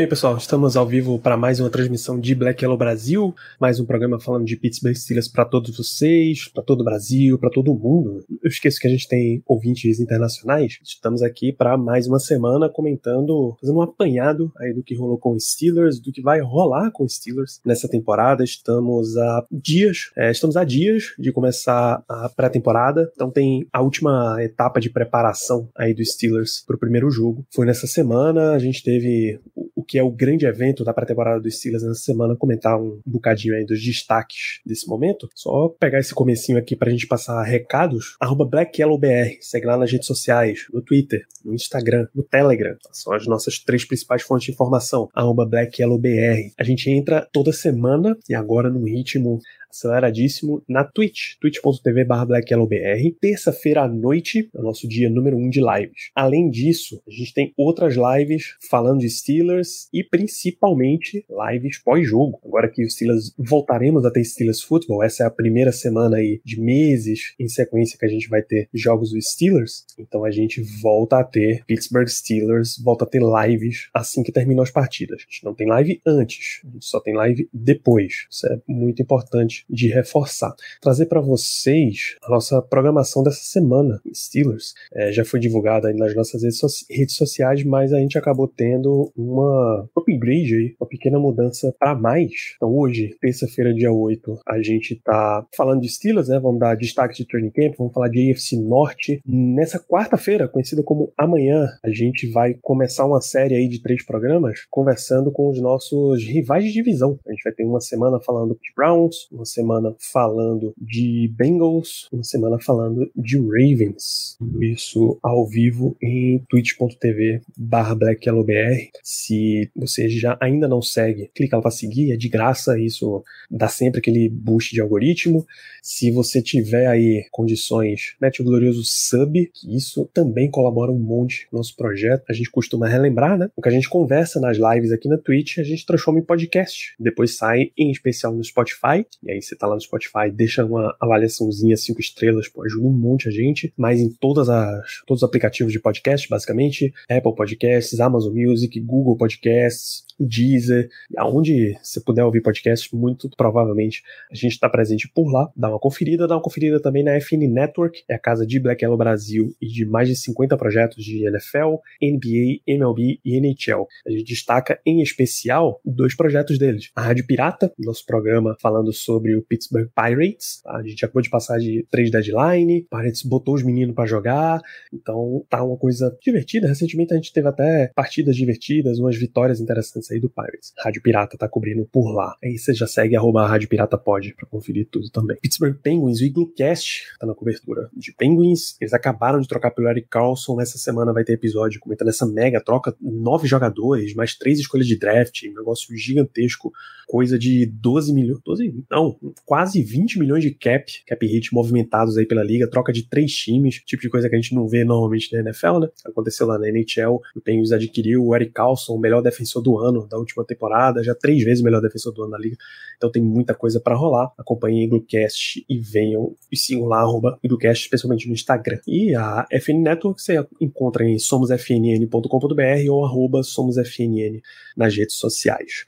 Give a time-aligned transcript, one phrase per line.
[0.00, 3.84] Bem, pessoal, estamos ao vivo para mais uma transmissão de Black Yellow Brasil, mais um
[3.84, 7.78] programa falando de Pittsburgh Steelers para todos vocês, para todo o Brasil, para todo o
[7.78, 8.24] mundo.
[8.42, 10.78] Eu esqueço que a gente tem ouvintes internacionais.
[10.82, 15.34] Estamos aqui para mais uma semana comentando, fazendo um apanhado aí do que rolou com
[15.34, 18.42] os Steelers, do que vai rolar com os Steelers nessa temporada.
[18.42, 24.42] Estamos a dias, é, estamos a dias de começar a pré-temporada, então tem a última
[24.42, 27.44] etapa de preparação aí dos Steelers para o primeiro jogo.
[27.54, 29.38] Foi nessa semana, a gente teve
[29.76, 33.56] o que é o grande evento da pré-temporada dos Steelers nessa semana, comentar um bocadinho
[33.56, 35.28] aí dos destaques desse momento.
[35.34, 38.14] Só pegar esse comecinho aqui pra gente passar recados.
[38.20, 42.76] Arroba BlackYellowBR, segue lá nas redes sociais, no Twitter, no Instagram, no Telegram.
[42.92, 45.08] São as nossas três principais fontes de informação.
[45.12, 46.52] Arroba BlackYellowBR.
[46.56, 53.14] A gente entra toda semana e agora num ritmo aceleradíssimo na Twitch, twitch.tv blackyellowbr.
[53.20, 56.10] Terça-feira à noite é o nosso dia número 1 um de lives.
[56.14, 62.40] Além disso, a gente tem outras lives falando de Steelers e principalmente lives pós-jogo.
[62.44, 66.40] Agora que os Steelers voltaremos a ter Steelers Football, essa é a primeira semana aí
[66.44, 70.60] de meses em sequência que a gente vai ter jogos dos Steelers, então a gente
[70.82, 75.22] volta a ter Pittsburgh Steelers, volta a ter lives assim que terminam as partidas.
[75.22, 78.26] A gente não tem live antes, a gente só tem live depois.
[78.30, 80.54] Isso é muito importante de reforçar.
[80.80, 84.74] Trazer para vocês a nossa programação dessa semana, Steelers.
[84.92, 89.12] É, já foi divulgada nas nossas redes, so redes, sociais, mas a gente acabou tendo
[89.16, 92.54] uma upgrade aí, uma pequena mudança para mais.
[92.56, 96.38] Então hoje, terça-feira, dia 8, a gente tá falando de Steelers, né?
[96.38, 99.20] Vamos dar destaque de training camp, vamos falar de AFC Norte.
[99.26, 104.60] Nessa quarta-feira, conhecida como amanhã, a gente vai começar uma série aí de três programas
[104.70, 107.18] conversando com os nossos rivais de divisão.
[107.26, 112.24] A gente vai ter uma semana falando de Browns, uma semana falando de Bengals, uma
[112.24, 114.36] semana falando de Ravens.
[114.60, 118.90] Isso ao vivo em twitch.tv barra blackyellowbr.
[119.02, 123.68] Se você já ainda não segue, clica lá para seguir, é de graça, isso dá
[123.68, 125.46] sempre aquele boost de algoritmo.
[125.82, 131.48] Se você tiver aí condições, mete o glorioso sub, que isso também colabora um monte
[131.50, 132.24] no nosso projeto.
[132.28, 133.50] A gente costuma relembrar, né?
[133.56, 136.94] O que a gente conversa nas lives aqui na Twitch, a gente transforma em podcast.
[136.98, 140.96] Depois sai em especial no Spotify, e aí você tá lá no Spotify, deixa uma
[141.00, 145.28] avaliaçãozinha, cinco estrelas, pô, ajuda um monte a gente, mas em todas as, todos os
[145.28, 152.42] aplicativos de podcast, basicamente, Apple Podcasts, Amazon Music, Google Podcasts, Deezer, aonde você puder ouvir
[152.42, 155.50] podcast, muito provavelmente a gente está presente por lá.
[155.56, 158.84] Dá uma conferida, dá uma conferida também na FN Network, é a casa de Black
[158.84, 163.86] Yellow Brasil e de mais de 50 projetos de NFL, NBA, MLB e NHL.
[164.06, 166.90] A gente destaca em especial dois projetos deles.
[166.94, 170.60] A Rádio Pirata, nosso programa falando sobre o Pittsburgh Pirates.
[170.66, 174.60] A gente acabou de passar de três deadline, Pirates botou os meninos para jogar,
[174.92, 176.68] então tá uma coisa divertida.
[176.68, 180.72] Recentemente a gente teve até partidas divertidas, umas vitórias interessantes aí do Pirates.
[180.78, 182.36] Rádio Pirata tá cobrindo por lá.
[182.42, 185.36] Aí você já segue arroba Rádio Pirata pra conferir tudo também.
[185.40, 188.76] Pittsburgh Penguins, o Iglocast tá na cobertura de Penguins.
[188.80, 190.56] Eles acabaram de trocar pelo Eric Carlson.
[190.56, 192.94] Nessa semana vai ter episódio comentando essa mega troca.
[193.00, 195.44] Nove jogadores, mais três escolhas de draft.
[195.44, 196.72] Um negócio gigantesco.
[197.06, 198.40] Coisa de 12 milhões.
[198.44, 202.70] 12, não, quase 20 milhões de cap, cap hit movimentados aí pela liga.
[202.70, 203.82] Troca de três times.
[203.84, 205.88] Tipo de coisa que a gente não vê normalmente na NFL, né?
[206.04, 207.20] Aconteceu lá na NHL.
[207.34, 211.14] O Penguins adquiriu o Eric Carlson, o melhor defensor do ano da última temporada, já
[211.14, 212.56] três vezes o melhor defensor do ano da liga.
[212.96, 214.32] Então tem muita coisa para rolar.
[214.38, 218.78] Acompanhem Iglocast e venham e sigam lá, arroba Iglocast, especialmente no Instagram.
[218.86, 224.40] E a FN Network você encontra em somosfnn.com.br ou arroba somosfnn
[224.76, 225.84] nas redes sociais.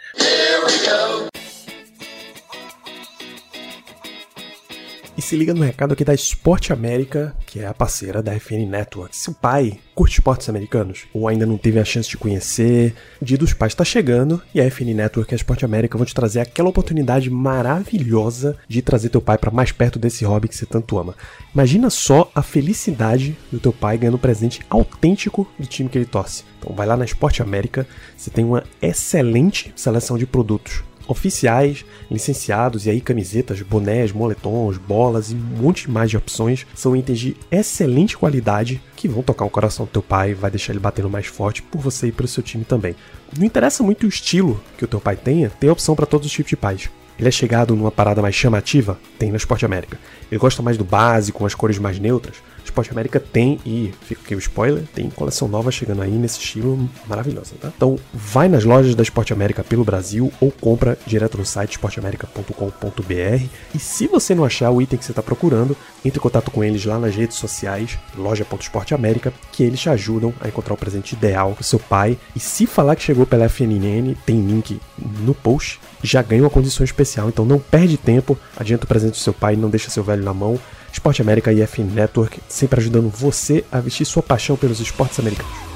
[5.22, 9.16] Se liga no recado aqui da Esporte América, que é a parceira da FN Network.
[9.16, 13.24] Se o pai curte esportes americanos ou ainda não teve a chance de conhecer, o
[13.24, 16.14] Dia dos Pais está chegando e a FN Network e a Esporte América vão te
[16.14, 20.66] trazer aquela oportunidade maravilhosa de trazer teu pai para mais perto desse hobby que você
[20.66, 21.14] tanto ama.
[21.54, 26.04] Imagina só a felicidade do teu pai ganhando um presente autêntico do time que ele
[26.04, 26.44] torce.
[26.58, 27.86] Então vai lá na Esporte América,
[28.16, 35.30] você tem uma excelente seleção de produtos oficiais, licenciados e aí camisetas, bonés, moletons, bolas
[35.30, 36.66] e um monte mais de opções.
[36.74, 40.72] São itens de excelente qualidade que vão tocar o coração do teu pai, vai deixar
[40.72, 42.94] ele batendo mais forte por você e pelo seu time também.
[43.36, 46.32] Não interessa muito o estilo que o teu pai tenha, tem opção para todos os
[46.32, 46.90] tipos de pais.
[47.18, 48.98] Ele é chegado numa parada mais chamativa?
[49.18, 49.98] Tem na Esporte América.
[50.30, 52.36] Ele gosta mais do básico, com as cores mais neutras?
[52.64, 56.88] Esporte América tem, e fica aqui o spoiler, tem coleção nova chegando aí nesse estilo
[57.06, 57.72] maravilhosa, tá?
[57.76, 63.46] Então vai nas lojas da Esporte América pelo Brasil ou compra direto no site esporteamerica.com.br
[63.74, 66.62] e se você não achar o item que você está procurando, entre em contato com
[66.64, 71.52] eles lá nas redes sociais, loja.esporteamerica, que eles te ajudam a encontrar o presente ideal
[71.52, 72.18] pro seu pai.
[72.34, 74.80] E se falar que chegou pela FNN, tem link
[75.20, 79.18] no post, já ganha uma condição especial, então não perde tempo, adianta o presente do
[79.18, 80.58] seu pai, não deixa seu velho na mão.
[80.92, 85.72] Esporte América e FN Network, sempre ajudando você a vestir sua paixão pelos esportes americanos.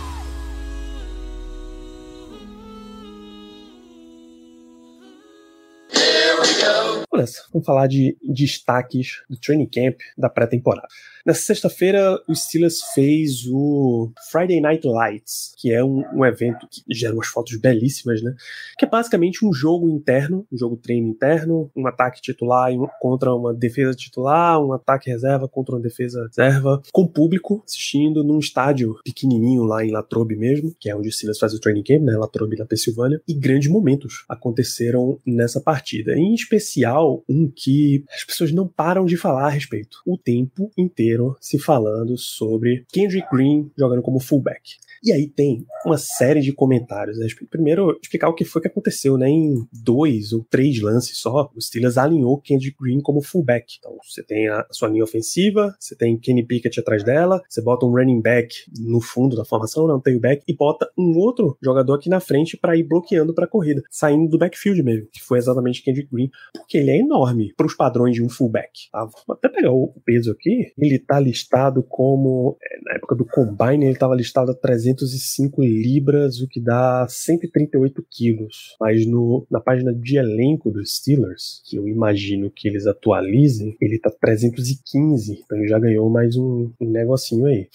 [7.56, 10.86] Vamos falar de destaques do training camp da pré-temporada.
[11.26, 16.82] Nessa sexta-feira, o Steelers fez o Friday Night Lights, que é um, um, evento que
[16.88, 18.32] gera umas fotos belíssimas, né?
[18.78, 22.70] Que é basicamente um jogo interno, um jogo treino interno, um ataque titular
[23.00, 28.38] contra uma defesa titular, um ataque reserva contra uma defesa reserva, com público assistindo num
[28.38, 32.02] estádio pequenininho lá em Latrobe mesmo, que é onde o Steelers faz o training camp,
[32.02, 32.16] né?
[32.16, 33.20] Latrobe, na Pensilvânia.
[33.26, 36.14] E grandes momentos aconteceram nessa partida.
[36.16, 41.15] Em especial, um que as pessoas não param de falar a respeito o tempo inteiro
[41.16, 44.76] inteiro se falando sobre Kendrick Green jogando como fullback.
[45.02, 47.18] E aí tem uma série de comentários.
[47.18, 47.26] Né?
[47.50, 49.28] Primeiro, explicar o que foi que aconteceu, né?
[49.28, 53.76] Em dois ou três lances só, o Steelers alinhou Kendrick Green como fullback.
[53.78, 57.86] Então, você tem a sua linha ofensiva, você tem Kenny Pickett atrás dela, você bota
[57.86, 61.56] um running back no fundo da formação, não tem o back, e bota um outro
[61.62, 65.22] jogador aqui na frente para ir bloqueando para a corrida, saindo do backfield mesmo, que
[65.22, 68.70] foi exatamente Kendrick Green, porque ele é enorme para os padrões de um fullback.
[68.90, 69.04] Tá?
[69.04, 73.84] Vou até pegar o peso aqui, ele tá listado como, é, na época do Combine,
[73.84, 74.54] ele estava listado a
[74.94, 78.76] 305 libras, o que dá 138 quilos.
[78.80, 83.98] Mas no, na página de elenco dos Steelers, que eu imagino que eles atualizem, ele
[83.98, 87.68] tá 315, então ele já ganhou mais um, um negocinho aí.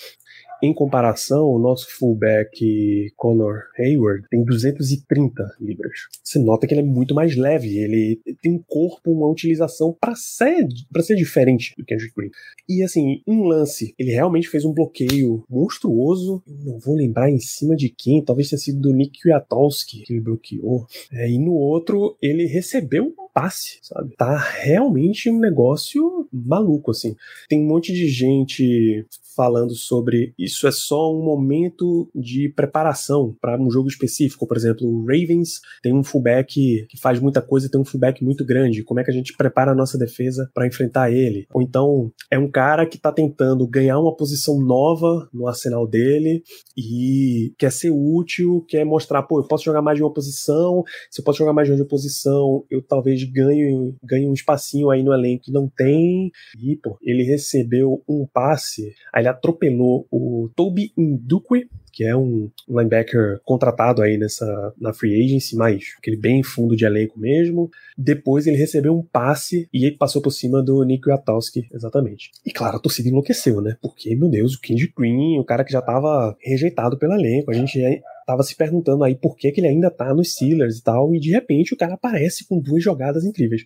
[0.63, 5.91] Em comparação, o nosso fullback Connor Hayward tem 230 libras.
[6.23, 10.13] Você nota que ele é muito mais leve, ele tem um corpo, uma utilização para
[10.15, 12.29] ser, pra ser diferente do Kendrick Green.
[12.69, 16.43] E assim, um lance, ele realmente fez um bloqueio monstruoso.
[16.47, 20.21] Não vou lembrar em cima de quem, talvez tenha sido do Nick Kwiatkowski que ele
[20.21, 20.85] bloqueou.
[21.11, 24.15] É, e no outro, ele recebeu passe, sabe?
[24.15, 27.15] Tá realmente um negócio maluco, assim.
[27.49, 29.05] Tem um monte de gente
[29.35, 34.45] falando sobre isso é só um momento de preparação para um jogo específico.
[34.45, 38.23] Por exemplo, o Ravens tem um fullback que faz muita coisa e tem um fullback
[38.23, 38.83] muito grande.
[38.83, 41.47] Como é que a gente prepara a nossa defesa para enfrentar ele?
[41.53, 46.43] Ou então é um cara que está tentando ganhar uma posição nova no arsenal dele
[46.77, 51.21] e quer ser útil, quer mostrar, pô, eu posso jogar mais de uma posição, se
[51.21, 55.13] eu posso jogar mais de uma posição, eu talvez ganhe, ganhe um espacinho aí no
[55.13, 56.31] elenco que não tem.
[56.59, 62.49] E, pô, ele recebeu um passe, aí ele atropelou o Toby Indukwe, que é um
[62.67, 67.69] linebacker contratado aí nessa na free agency, mas aquele bem fundo de elenco mesmo.
[67.97, 72.31] Depois ele recebeu um passe e ele passou por cima do Nick Wiatowski, exatamente.
[72.45, 73.75] E claro, a torcida enlouqueceu, né?
[73.81, 77.53] Porque, meu Deus, o Kenji Green, o cara que já tava rejeitado pelo elenco, a
[77.53, 77.79] gente
[78.25, 81.19] tava se perguntando aí por que, que ele ainda tá nos Steelers e tal, e
[81.19, 83.63] de repente o cara aparece com duas jogadas incríveis.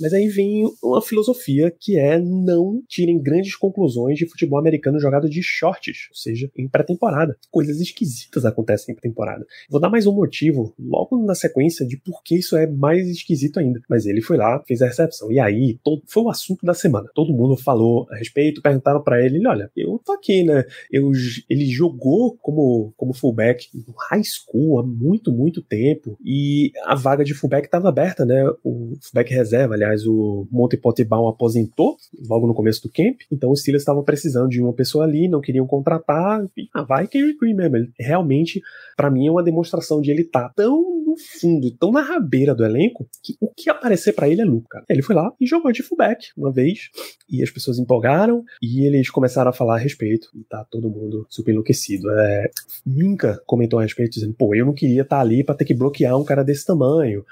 [0.00, 5.28] Mas aí vem uma filosofia que é não tirem grandes conclusões de futebol americano jogado
[5.28, 7.36] de shorts, ou seja, em pré-temporada.
[7.50, 9.46] Coisas esquisitas acontecem em pré-temporada.
[9.70, 13.58] Vou dar mais um motivo logo na sequência de por que isso é mais esquisito
[13.58, 13.80] ainda.
[13.88, 15.30] Mas ele foi lá, fez a recepção.
[15.30, 17.08] E aí, todo, foi o assunto da semana.
[17.14, 20.64] Todo mundo falou a respeito, perguntaram para ele: olha, eu tô aqui, né?
[20.90, 21.12] Eu,
[21.48, 26.18] ele jogou como, como fullback no high school há muito, muito tempo.
[26.24, 28.44] E a vaga de fullback estava aberta, né?
[28.62, 31.96] O fullback reserva, aliás, o Monte Potibão aposentou
[32.28, 35.40] logo no começo do camp, então os Steelers estavam precisando de uma pessoa ali, não
[35.40, 37.76] queriam contratar, ah, vai Kerry Green mesmo.
[37.76, 38.60] Ele, realmente,
[38.96, 42.54] para mim, é uma demonstração de ele estar tá tão no fundo, tão na rabeira
[42.54, 44.84] do elenco, que o que aparecer para ele é lucro, cara.
[44.88, 46.90] Ele foi lá e jogou de fullback uma vez,
[47.28, 51.26] e as pessoas empolgaram, e eles começaram a falar a respeito, e tá todo mundo
[51.28, 52.10] super enlouquecido.
[52.10, 52.50] É,
[52.84, 55.74] Minka comentou a respeito, dizendo, pô, eu não queria estar tá ali para ter que
[55.74, 57.24] bloquear um cara desse tamanho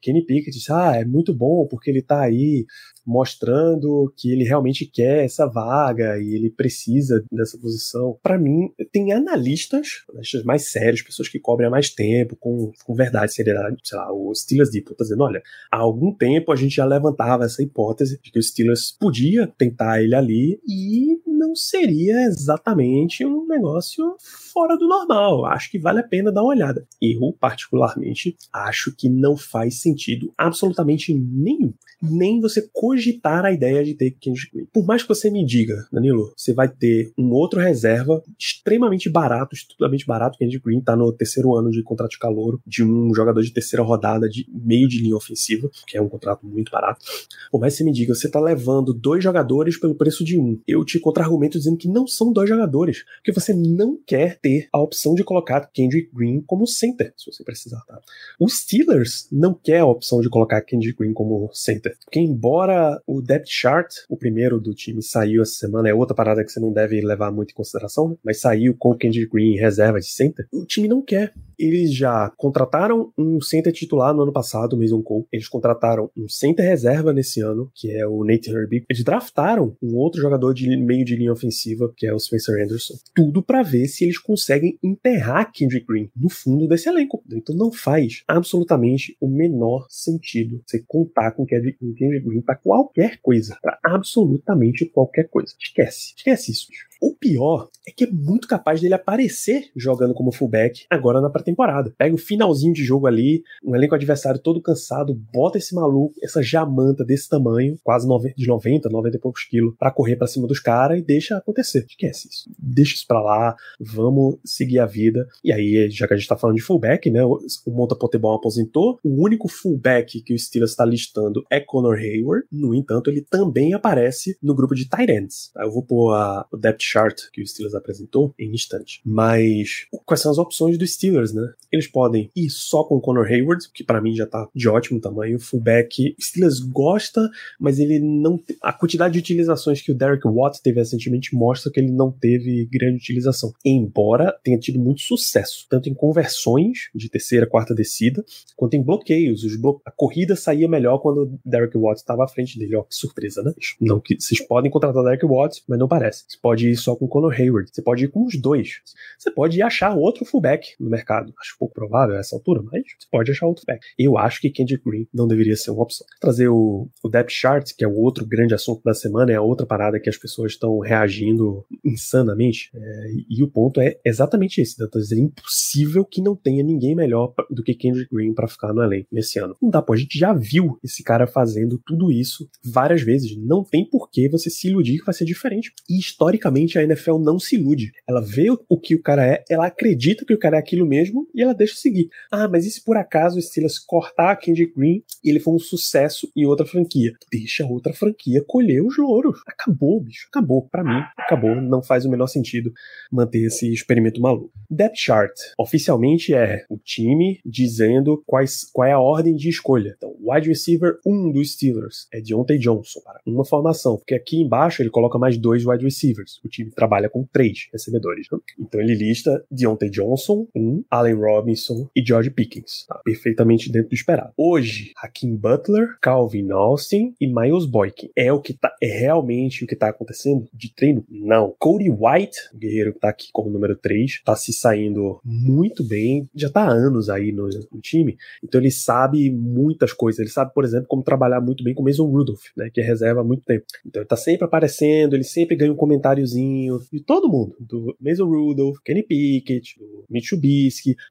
[0.00, 2.66] Kenny Pickett disse, ah, é muito bom porque ele tá aí
[3.06, 8.18] mostrando que ele realmente quer essa vaga e ele precisa dessa posição.
[8.22, 12.94] Para mim, tem analistas, analistas mais sérios, pessoas que cobrem há mais tempo, com, com
[12.94, 16.76] verdade, seriedade, sei lá, o Steelers Depot tá dizendo, olha, há algum tempo a gente
[16.76, 22.22] já levantava essa hipótese de que o Steelers podia tentar ele ali e não seria
[22.22, 24.16] exatamente um negócio
[24.52, 25.44] fora do normal.
[25.46, 26.86] Acho que vale a pena dar uma olhada.
[27.00, 31.72] Eu, particularmente, acho que não faz sentido absolutamente nenhum.
[32.00, 34.66] Nem você cogitar a ideia de ter Kendrick Green.
[34.72, 39.54] Por mais que você me diga, Danilo, você vai ter um outro reserva extremamente barato,
[39.54, 40.38] estupidamente barato.
[40.38, 43.82] Kendrick Green tá no terceiro ano de contrato de calor de um jogador de terceira
[43.82, 47.04] rodada de meio de linha ofensiva, que é um contrato muito barato.
[47.50, 50.60] Por mais que você me diga, você tá levando dois jogadores pelo preço de um.
[50.66, 51.00] Eu te
[51.34, 55.24] contra-argumento dizendo que não são dois jogadores, porque você não quer ter a opção de
[55.24, 58.00] colocar Kendrick Green como center, se você precisar, tá?
[58.40, 63.20] Os Steelers não quer a opção de colocar Kendrick Green como center, porque embora o
[63.20, 66.72] depth chart, o primeiro do time, saiu essa semana, é outra parada que você não
[66.72, 68.16] deve levar muito em consideração, né?
[68.24, 71.32] mas saiu com o Kendrick Green em reserva de center, o time não quer.
[71.56, 75.24] Eles já contrataram um center titular no ano passado, o Mason Cole.
[75.32, 78.84] Eles contrataram um center reserva nesse ano, que é o Nate Herbie.
[78.90, 82.94] Eles draftaram um outro jogador de meio de linha ofensiva, que é o Spencer Anderson.
[83.14, 87.22] Tudo para ver se eles conseguem enterrar Kendrick Green no fundo desse elenco.
[87.32, 93.58] Então não faz absolutamente o menor sentido você contar com Kendrick, Green para qualquer coisa.
[93.62, 95.54] Para absolutamente qualquer coisa.
[95.58, 96.14] Esquece.
[96.16, 96.68] Esquece isso.
[97.06, 101.92] O pior é que é muito capaz dele aparecer jogando como fullback agora na pré-temporada.
[101.98, 106.42] Pega o finalzinho de jogo ali, um elenco adversário todo cansado, bota esse maluco, essa
[106.42, 110.60] jamanta desse tamanho, quase de 90, 90 e poucos quilos, para correr para cima dos
[110.60, 111.84] caras e deixa acontecer.
[111.86, 112.50] Esquece isso.
[112.58, 115.28] Deixa isso pra lá, vamos seguir a vida.
[115.44, 117.22] E aí, já que a gente tá falando de fullback, né?
[117.22, 118.98] O Monta Potebol aposentou.
[119.04, 122.46] O único fullback que o Steelers está listando é Connor Hayward.
[122.50, 125.50] No entanto, ele também aparece no grupo de tight ends.
[125.54, 129.00] Eu vou pôr a, o depth chart que o Steelers apresentou em instante.
[129.04, 131.52] Mas quais são as opções dos Steelers, né?
[131.72, 135.00] Eles podem ir só com o Connor Hayward, que para mim já tá de ótimo
[135.00, 135.40] tamanho.
[135.40, 138.40] Fullback, Steelers gosta, mas ele não.
[138.62, 142.66] A quantidade de utilizações que o Derek Watt teve recentemente mostra que ele não teve
[142.66, 143.52] grande utilização.
[143.64, 148.24] Embora tenha tido muito sucesso, tanto em conversões de terceira, quarta descida,
[148.56, 149.42] quanto em bloqueios.
[149.42, 149.80] Os blo...
[149.84, 152.76] A corrida saía melhor quando o Derek Watt estava à frente dele.
[152.76, 153.52] Ó, que surpresa, né?
[153.80, 156.24] Não que vocês podem contratar o Derek Watt, mas não parece.
[156.28, 157.70] Você pode ir só com o Conor Hayward.
[157.72, 158.80] Você pode ir com os dois.
[159.18, 161.32] Você pode achar outro fullback no mercado.
[161.40, 163.84] Acho pouco provável a essa altura, mas você pode achar outro fullback.
[163.98, 166.06] Eu acho que Kendrick Green não deveria ser uma opção.
[166.20, 169.42] Trazer o, o depth chart, que é o outro grande assunto da semana, é a
[169.42, 172.70] outra parada que as pessoas estão reagindo insanamente.
[172.74, 175.10] É, e o ponto é exatamente esse, Dantas.
[175.10, 179.08] É impossível que não tenha ninguém melhor do que Kendrick Green para ficar no elenco
[179.10, 179.56] nesse ano.
[179.60, 179.92] Não dá, pô.
[179.92, 183.36] A gente já viu esse cara fazendo tudo isso várias vezes.
[183.36, 185.72] Não tem por que você se iludir que vai ser diferente.
[185.88, 187.92] E historicamente a NFL não se ilude.
[188.06, 191.28] Ela vê o que o cara é, ela acredita que o cara é aquilo mesmo
[191.34, 192.08] e ela deixa seguir.
[192.30, 195.58] Ah, mas e se por acaso o Steelers cortar Kendrick Green e ele for um
[195.58, 197.12] sucesso em outra franquia?
[197.30, 199.40] Deixa outra franquia colher os louros.
[199.46, 200.26] Acabou, bicho.
[200.28, 200.68] Acabou.
[200.68, 201.54] Para mim, acabou.
[201.60, 202.72] Não faz o menor sentido
[203.10, 204.52] manter esse experimento maluco.
[204.70, 205.32] Depth chart.
[205.58, 209.94] Oficialmente é o time dizendo quais, qual é a ordem de escolha.
[209.96, 214.40] Então, wide receiver 1 um dos Steelers é Deontay Johnson para uma formação, porque aqui
[214.40, 216.40] embaixo ele coloca mais dois wide receivers.
[216.44, 218.26] O time trabalha com três recebedores.
[218.30, 218.38] Né?
[218.58, 222.84] Então ele lista Deontay Johnson, um, Allen Robinson e George Pickens.
[222.88, 223.00] Tá?
[223.04, 224.32] Perfeitamente dentro do esperado.
[224.36, 228.10] Hoje, Hakim Butler, Calvin Austin e Miles Boykin.
[228.16, 231.04] É o que tá, é realmente o que tá acontecendo de treino?
[231.08, 231.54] Não.
[231.58, 236.28] Cody White, o guerreiro que tá aqui como número 3, tá se saindo muito bem,
[236.34, 240.20] já tá há anos aí no, no time, então ele sabe muitas coisas.
[240.20, 242.84] Ele sabe, por exemplo, como trabalhar muito bem com o Mason Rudolph, né, que é
[242.84, 243.64] reserva há muito tempo.
[243.86, 246.43] Então ele tá sempre aparecendo, ele sempre ganha um comentáriozinho
[246.92, 250.32] de todo mundo, do Mason Rudolph, Kenny Pickett, do Mitch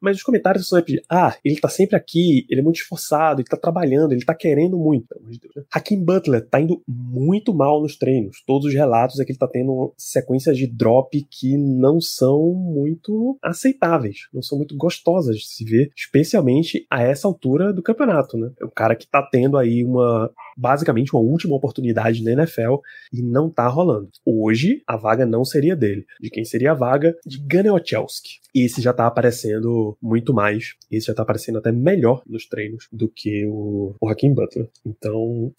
[0.02, 3.48] mas os comentários são sempre, ah, ele tá sempre aqui, ele é muito esforçado, ele
[3.48, 5.08] tá trabalhando, ele tá querendo muito.
[5.08, 5.64] Pelo amor de Deus, né?
[5.72, 8.44] Hakim Butler tá indo muito mal nos treinos.
[8.46, 13.38] Todos os relatos é que ele tá tendo sequências de drop que não são muito
[13.42, 18.52] aceitáveis, não são muito gostosas de se ver, especialmente a essa altura do campeonato, né?
[18.60, 22.76] É um cara que tá tendo aí uma basicamente uma última oportunidade na NFL
[23.12, 24.10] e não tá rolando.
[24.26, 26.06] Hoje, a vaga não seria dele.
[26.20, 27.16] De quem seria a vaga?
[27.26, 28.40] De Gunnar Ochelski.
[28.54, 30.76] Esse já tá aparecendo muito mais.
[30.92, 34.70] Esse já tá aparecendo até melhor nos treinos do que o, o Hakim Butler.
[34.86, 35.52] Então,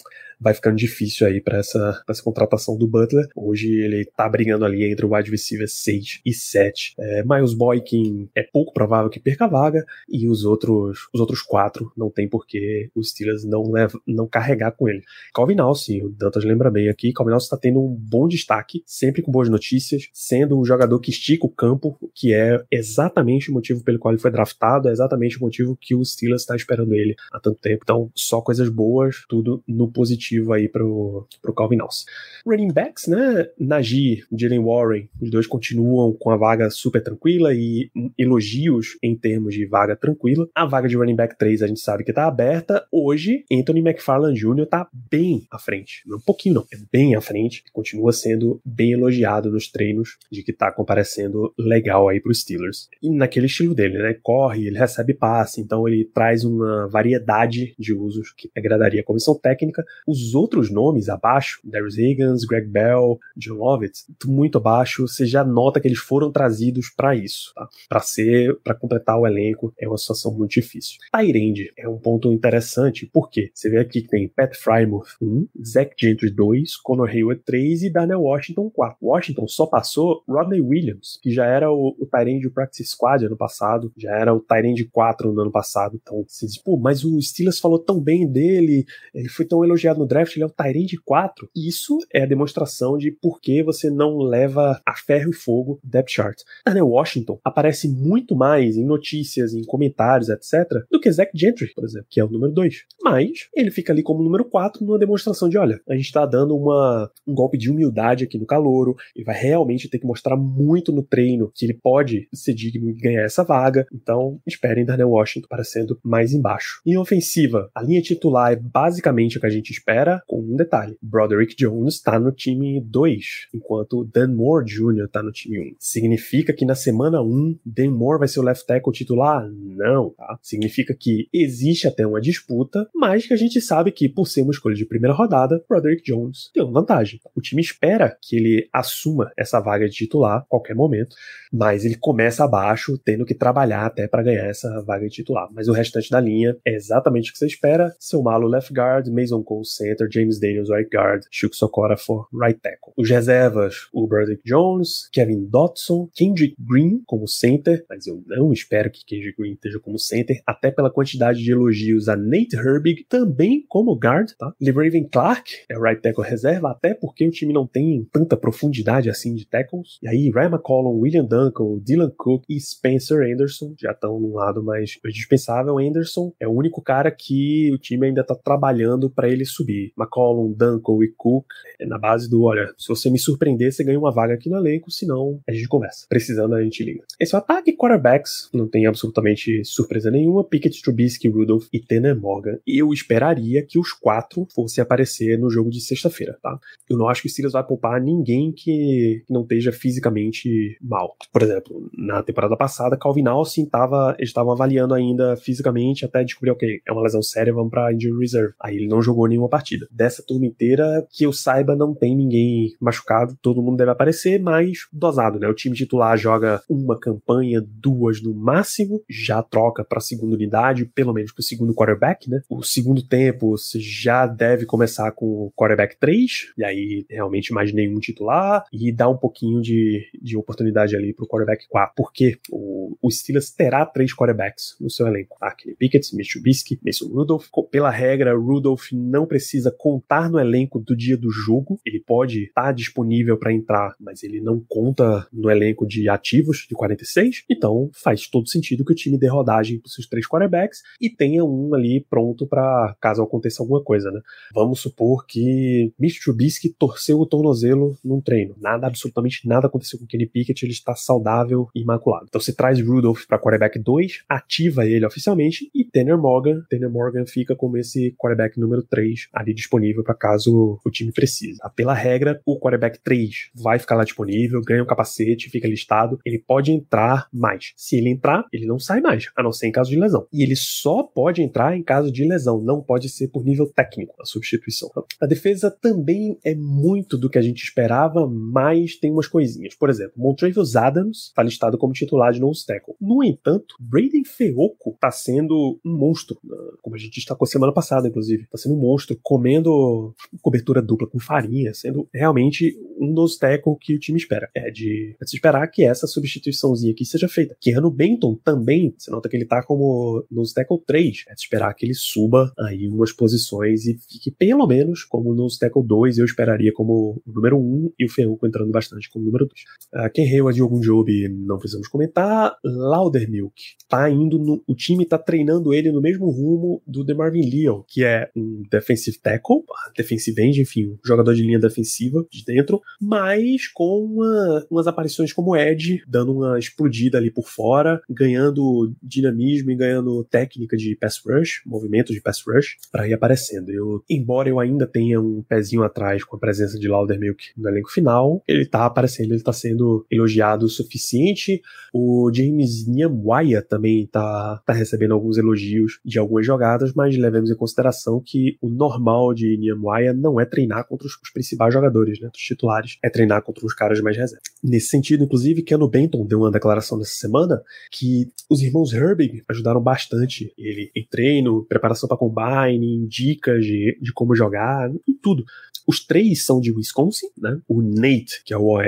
[0.45, 3.27] vai ficando difícil aí para essa, essa contratação do Butler.
[3.35, 6.95] Hoje ele tá brigando ali entre o wide receiver 6 e 7.
[6.99, 11.41] É, Miles Boykin é pouco provável que perca a vaga e os outros os outros
[11.41, 15.03] quatro não tem por que os Steelers não, leva, não carregar com ele.
[15.35, 19.23] Calvin Austin, o Dantas lembra bem aqui, Calvin Austin está tendo um bom destaque, sempre
[19.23, 23.83] com boas notícias, sendo um jogador que estica o campo, que é exatamente o motivo
[23.83, 27.15] pelo qual ele foi draftado, é exatamente o motivo que o Steelers está esperando ele
[27.33, 27.81] há tanto tempo.
[27.83, 32.11] Então, só coisas boas, tudo no positivo aí pro, pro Calvin Austin.
[32.47, 33.49] Running backs, né?
[33.59, 39.55] Najee, Jalen Warren, os dois continuam com a vaga super tranquila e elogios em termos
[39.55, 40.47] de vaga tranquila.
[40.55, 42.87] A vaga de running back 3 a gente sabe que tá aberta.
[42.91, 44.67] Hoje, Anthony McFarland Jr.
[44.67, 46.03] tá bem à frente.
[46.07, 46.67] Não um pouquinho, não.
[46.73, 47.65] É bem à frente.
[47.73, 52.89] Continua sendo bem elogiado nos treinos de que tá comparecendo legal aí pros Steelers.
[53.03, 54.17] E naquele estilo dele, né?
[54.23, 59.39] Corre, ele recebe passe, então ele traz uma variedade de usos que agradaria a comissão
[59.39, 59.85] técnica.
[60.15, 65.81] Os outros nomes abaixo, Darius Higgins, Greg Bell, John Lovitz, muito abaixo, você já nota
[65.81, 67.69] que eles foram trazidos para isso, tá?
[67.89, 70.99] Para ser, para completar o elenco, é uma situação muito difícil.
[71.13, 75.95] Tyrande é um ponto interessante, porque você vê aqui que tem Pat Frymouth 1, Zach
[75.99, 78.97] Gentry 2, Conor Hayward 3 e Daniel Washington 4.
[79.03, 83.93] Washington só passou Rodney Williams, que já era o, o Tyrande Practice Squad ano passado,
[83.97, 85.99] já era o Tyrande 4 no ano passado.
[86.01, 90.04] Então você diz, pô, mas o Steelers falou tão bem dele, ele foi tão elogiado
[90.05, 91.49] no draft, ele é o Tyrande 4.
[91.57, 96.11] Isso é a demonstração de por que você não leva a ferro e fogo depth
[96.11, 96.43] chart.
[96.65, 101.85] Daniel Washington aparece muito mais em notícias, em comentários, etc., do que Zach Gentry, por
[101.85, 102.85] exemplo, que é o número 2.
[103.03, 106.57] Mas ele fica ali como número 4 numa demonstração de: olha, a gente tá dando
[106.57, 110.93] uma, um golpe de humildade aqui no calouro, ele vai realmente ter que mostrar muito
[110.93, 113.87] no treino que ele pode ser digno de ganhar essa vaga.
[113.93, 116.81] Então, esperem Daniel Washington parecendo mais embaixo.
[116.85, 119.94] Em ofensiva, a linha titular é basicamente o que a gente espera,
[120.27, 125.09] com um detalhe: Broderick Jones está no time 2, enquanto Dan Moore Jr.
[125.11, 125.63] tá no time 1.
[125.63, 125.75] Um.
[125.79, 129.49] Significa que na semana 1, Dan Moore vai ser o left tackle titular?
[129.51, 130.39] Não, tá?
[130.43, 134.53] Significa que existe até uma disputa, mas que a gente sabe que, por ser uma
[134.53, 137.21] escolha de primeira rodada, Broderick Jones tem uma vantagem.
[137.35, 141.17] O time espera que ele assuma essa vaga de titular a qualquer momento,
[141.53, 145.49] mas ele começa abaixo, tendo que trabalhar até para ganhar essa vaga de titular.
[145.53, 149.09] Mas o restante da linha é exatamente o que você espera: seu Malo left guard,
[149.09, 152.93] Mason Cole center, James Daniels right guard, Shuko Sokora for right tackle.
[152.97, 158.91] Os reservas, o Broderick Jones, Kevin Dotson, Kendrick Green como center, mas eu não espero
[158.91, 163.65] que Kendrick Green esteja como center, até pela quantidade de elogios a Nate Herbig, também
[163.69, 164.53] como guard, tá?
[164.61, 169.35] LeBraven Clark é right tackle reserva, até porque o time não tem tanta profundidade assim
[169.35, 169.99] de tackles.
[170.03, 174.63] E aí, Ryan McCollum, William Duncan, Dylan Cook e Spencer Anderson já estão num lado
[174.63, 175.79] mais dispensável.
[175.79, 179.74] Anderson é o único cara que o time ainda tá trabalhando para ele subir.
[179.99, 181.47] McCollum, Duncan e Cook
[181.79, 184.57] é na base do, olha, se você me surpreender, você ganha uma vaga aqui no
[184.57, 186.07] elenco, senão a gente conversa.
[186.09, 187.03] Precisando, a gente liga.
[187.21, 190.45] Esse é o ataque quarterbacks, não tem absolutamente surpresa nenhuma.
[190.45, 192.59] Pickett, Trubisky, Rudolph e Tanner Morgan.
[192.67, 196.59] Eu esperaria que os quatro fossem aparecer no jogo de sexta-feira, tá?
[196.89, 201.17] Eu não acho que o Steelers vai poupar ninguém que não esteja fisicamente mal.
[201.33, 206.51] Por exemplo, na temporada passada, Calvin Austin tava, eles estavam avaliando ainda fisicamente até descobrir,
[206.51, 208.55] ok, é uma lesão séria, vamos pra injury reserve.
[208.61, 209.64] Aí ele não jogou nenhuma partida.
[209.91, 214.87] Dessa turma inteira, que eu saiba, não tem ninguém machucado, todo mundo deve aparecer, mas
[214.93, 215.49] dosado, né?
[215.49, 221.13] O time titular joga uma campanha, duas no máximo, já troca para segunda unidade, pelo
[221.13, 222.41] menos pro segundo quarterback, né?
[222.49, 227.73] O segundo tempo você já deve começar com o quarterback 3, e aí realmente mais
[227.73, 232.97] nenhum titular, e dá um pouquinho de, de oportunidade ali pro quarterback 4, porque o,
[233.01, 235.37] o Steelers terá três quarterbacks no seu elenco?
[235.57, 237.49] Kenny Pickett, Mitch Trubisky, Mason Rudolph.
[237.71, 242.65] Pela regra, Rudolph não precisa contar no elenco do dia do jogo, ele pode estar
[242.65, 247.91] tá disponível para entrar, mas ele não conta no elenco de ativos de 46, então
[247.93, 251.75] faz todo sentido que o time dê rodagem para seus três quarterbacks e tenha um
[251.75, 254.21] ali pronto para caso aconteça alguma coisa, né?
[254.55, 260.07] Vamos supor que Mitch Trubisky torceu o tornozelo num treino, nada, absolutamente nada aconteceu com
[260.07, 262.27] Kenny Pickett, ele está saudável e imaculado.
[262.29, 267.27] Então você traz Rudolph para quarterback 2, ativa ele oficialmente e Tanner Morgan, Tanner Morgan
[267.27, 271.59] fica como esse quarterback número 3 ali disponível para caso o time precise.
[271.59, 271.71] Tá?
[271.71, 276.19] Pela regra, o quarterback 3 vai ficar lá disponível, ganha o um capacete, fica listado,
[276.25, 277.73] ele pode entrar mais.
[277.77, 280.27] Se ele entrar, ele não sai mais, a não ser em caso de lesão.
[280.33, 284.15] E ele só pode entrar em caso de lesão, não pode ser por nível técnico
[284.21, 284.91] a substituição.
[285.21, 289.75] A defesa também é muito do que a gente esperava, mas tem umas coisinhas.
[289.75, 292.95] Por exemplo, Montravius Adams está listado como titular de nose tackle.
[293.01, 296.37] No entanto, Braden Feoco está sendo um monstro,
[296.83, 298.45] como a gente destacou semana passada, inclusive.
[298.45, 303.95] Está sendo um monstro comendo cobertura dupla com farinha, sendo realmente um dos tackle que
[303.95, 304.51] o time espera.
[304.55, 307.57] É de, se esperar que essa substituiçãozinha aqui seja feita.
[307.59, 311.73] Keanu Benton também, você nota que ele tá como nos tackle 3, é de esperar
[311.75, 316.27] que ele suba aí umas posições e fique pelo menos como nos tackle 2, eu
[316.27, 320.07] esperaria como o número 1 e o Ferruco entrando bastante como número 2.
[320.07, 322.55] Uh, Ken Hayward e algum Job não precisamos comentar.
[322.63, 323.55] Laudermilk
[323.89, 328.05] tá indo no, o time tá treinando ele no mesmo rumo do DeMarvin Leal, que
[328.05, 329.63] é um defensive tackle,
[329.97, 335.57] defensive end, enfim, jogador de linha defensiva de dentro, mas com uma, umas aparições como
[335.57, 341.63] Ed, dando uma explodida ali por fora, ganhando dinamismo e ganhando técnica de pass rush,
[341.67, 343.71] movimento de pass rush, para ir aparecendo.
[343.71, 347.91] Eu, embora eu ainda tenha um pezinho atrás com a presença de Laudermilk no elenco
[347.91, 351.63] final, ele tá aparecendo, ele tá sendo elogiado o suficiente.
[351.93, 357.57] O James Nyamwaya também tá, tá recebendo alguns elogios de algumas jogadas, mas levemos em
[357.57, 359.04] consideração que o normal
[359.35, 363.65] de Nyamwaya não é treinar contra os, principais jogadores, né, os titulares, é treinar contra
[363.67, 364.43] os caras mais reserva.
[364.63, 369.81] Nesse sentido, inclusive, Keanu Benton deu uma declaração nessa semana que os irmãos Herbig ajudaram
[369.81, 375.45] bastante ele em treino, preparação para combine, dicas de, de como jogar, e tudo.
[375.87, 377.61] Os três são de Wisconsin, né?
[377.69, 378.83] O Nate, que é o OL,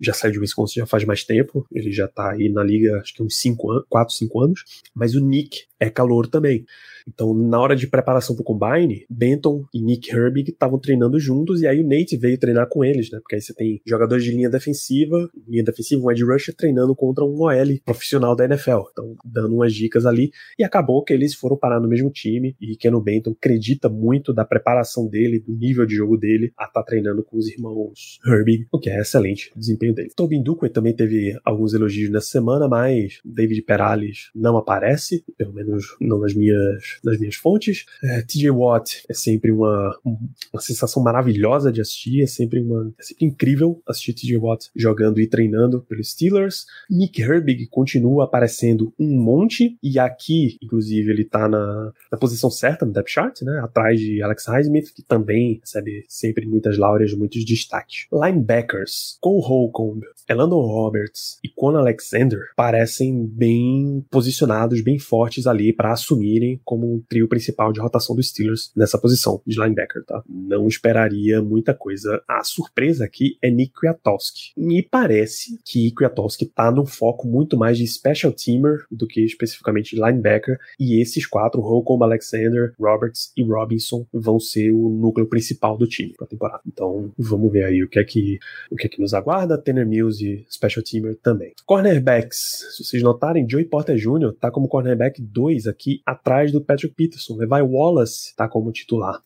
[0.00, 3.14] já saiu de Wisconsin já faz mais tempo, ele já tá aí na liga acho
[3.14, 6.64] que uns 5 anos, 4, 5 anos, mas o Nick é calor também.
[7.06, 11.66] Então, na hora de preparação pro Combine, Benton e Nick Herbig estavam treinando juntos, e
[11.66, 13.18] aí o Nate veio treinar com eles, né?
[13.20, 17.24] Porque aí você tem jogadores de linha defensiva, linha defensiva, um edge rusher treinando contra
[17.24, 18.88] um OL profissional da NFL.
[18.90, 22.74] Então, dando umas dicas ali, e acabou que eles foram parar no mesmo time, e
[22.76, 26.82] Ken Benton acredita muito da preparação dele, do nível de jogo dele, a estar tá
[26.82, 30.10] treinando com os irmãos Herbig, o que é excelente o desempenho dele.
[30.14, 35.96] Tobin Duque também teve alguns elogios nessa semana, mas David Perales não aparece, pelo menos
[36.00, 37.84] não nas minhas das minhas fontes.
[38.02, 43.02] É, TJ Watt é sempre uma, uma sensação maravilhosa de assistir, é sempre, uma, é
[43.02, 46.66] sempre incrível assistir TJ Watt jogando e treinando pelos Steelers.
[46.90, 52.84] Nick Herbig continua aparecendo um monte, e aqui, inclusive, ele tá na, na posição certa
[52.84, 53.60] no depth chart, né?
[53.60, 58.06] Atrás de Alex Highsmith, que também recebe sempre muitas laureas, muitos destaques.
[58.10, 65.92] Linebackers, Cole Holcomb, Elandon Roberts e Quan Alexander parecem bem posicionados, bem fortes ali para
[65.92, 70.22] assumirem como um trio principal de rotação dos Steelers nessa posição de linebacker, tá?
[70.28, 72.22] Não esperaria muita coisa.
[72.28, 74.52] A surpresa aqui é Nick Kwiatkowski.
[74.56, 79.94] Me parece que Kwiatkowski tá num foco muito mais de special teamer do que especificamente
[79.94, 85.76] de linebacker, e esses quatro, Holcomb, Alexander, Roberts e Robinson, vão ser o núcleo principal
[85.76, 86.60] do time pra temporada.
[86.66, 88.38] Então, vamos ver aí o que é que,
[88.70, 89.58] o que, é que nos aguarda.
[89.58, 91.52] Tanner Mills e special teamer também.
[91.64, 94.34] Cornerbacks, se vocês notarem, Joey Porter Jr.
[94.38, 97.36] tá como cornerback 2 aqui atrás do Patrick Peterson.
[97.36, 99.20] Levi Wallace tá como titular.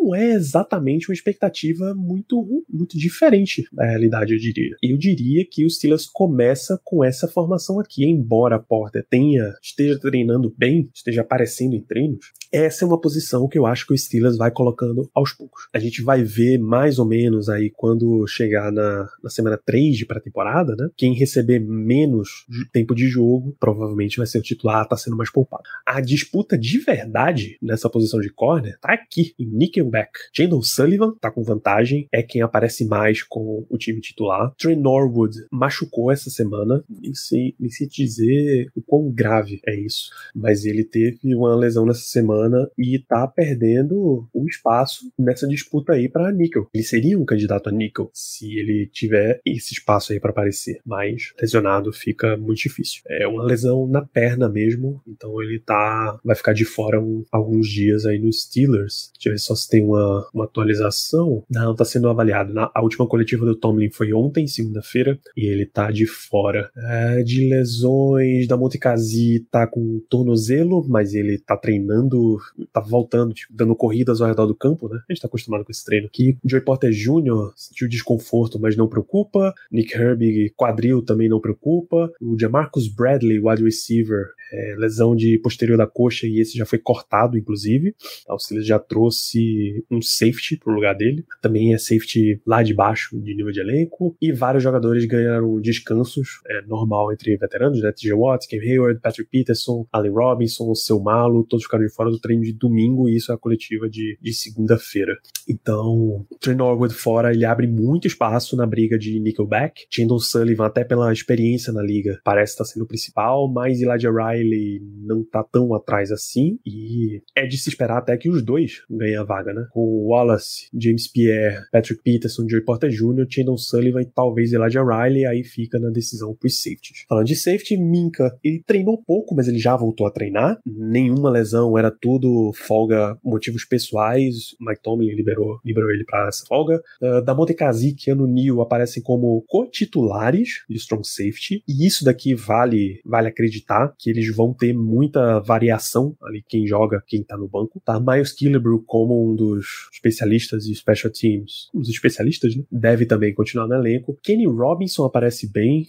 [0.00, 4.76] Não é exatamente uma expectativa muito, muito diferente da realidade, eu diria.
[4.80, 10.54] Eu diria que o Steelers começa com essa formação aqui, embora Porter tenha esteja treinando
[10.56, 12.32] bem, esteja aparecendo em treinos.
[12.50, 15.68] Essa é uma posição que eu acho que o Steelers vai colocando aos poucos.
[15.74, 20.06] A gente vai ver mais ou menos aí quando chegar na, na semana 3 de
[20.06, 20.88] pré-temporada, né?
[20.96, 25.64] Quem receber menos tempo de jogo provavelmente vai ser o titular, tá sendo mais poupado.
[25.84, 29.46] A disputa de verdade nessa posição de corner tá aqui, em
[29.88, 30.10] Nickelback.
[30.34, 34.52] Jandon Sullivan tá com vantagem, é quem aparece mais com o time titular.
[34.56, 40.10] Trey Norwood machucou essa semana, nem sei, nem sei dizer o quão grave é isso,
[40.34, 46.08] mas ele teve uma lesão nessa semana e tá perdendo o espaço nessa disputa aí
[46.08, 46.68] para Nickel.
[46.72, 51.32] Ele seria um candidato a Nickel se ele tiver esse espaço aí para aparecer, mas
[51.40, 53.02] lesionado fica muito difícil.
[53.08, 57.68] É uma lesão na perna mesmo, então ele tá vai ficar de fora um, alguns
[57.68, 59.10] dias aí nos Steelers.
[59.14, 61.44] Deixa eu ver só se tem uma, uma atualização.
[61.50, 62.52] Não, tá sendo avaliado.
[62.52, 66.70] Na, a última coletiva do Tomlin foi ontem, segunda-feira, e ele tá de fora.
[66.76, 72.38] É, de lesões da Montecasi tá com tornozelo, mas ele tá treinando,
[72.72, 75.00] tá voltando, tipo, dando corridas ao redor do campo, né?
[75.08, 76.36] A gente tá acostumado com esse treino aqui.
[76.44, 77.52] Joey Porter Jr.
[77.56, 79.52] sentiu desconforto, mas não preocupa.
[79.70, 82.12] Nick Herbig, quadril também não preocupa.
[82.20, 86.78] O Jamarcus Bradley, wide receiver, é, lesão de posterior da coxa e esse já foi
[86.78, 87.94] cortado, inclusive.
[88.28, 91.24] O Steelers já trouxe um safety pro lugar dele.
[91.40, 94.16] Também é safety lá de baixo de nível de elenco.
[94.20, 97.92] E vários jogadores ganharam descansos, é normal entre veteranos, né?
[97.92, 102.18] TJ Watt, Cam Hayward, Patrick Peterson, Allen Robinson, Seu Malo, todos ficaram de fora do
[102.18, 105.16] treino de domingo e isso é a coletiva de, de segunda-feira.
[105.48, 109.86] Então, Trey Norwood fora, ele abre muito espaço na briga de Nickelback.
[109.90, 114.37] Chandon Sullivan, até pela experiência na liga, parece estar sendo o principal, mas Elijah Wright
[114.38, 118.82] Riley não tá tão atrás assim, e é de se esperar até que os dois
[118.90, 119.66] ganhem a vaga, né?
[119.70, 125.26] Com Wallace, James Pierre, Patrick Peterson, Joey Porter Jr., Chandon Sullivan e talvez Elijah Riley,
[125.26, 127.04] aí fica na decisão pros safeties.
[127.08, 130.58] Falando de safety, Minka, ele treinou pouco, mas ele já voltou a treinar.
[130.66, 134.56] Nenhuma lesão, era tudo folga, motivos pessoais.
[134.60, 136.80] Mike Tomlin liberou, liberou ele para essa folga.
[137.00, 142.34] Uh, da Montekazik e Ano Neal aparecem como co-titulares de strong safety, e isso daqui
[142.34, 147.48] vale, vale acreditar que eles vão ter muita variação ali, quem joga, quem tá no
[147.48, 147.80] banco.
[147.84, 147.98] Tá?
[148.00, 152.64] Miles Killebrew como um dos especialistas de special teams, os especialistas, né?
[152.70, 154.18] Deve também continuar no elenco.
[154.22, 155.88] Kenny Robinson aparece bem.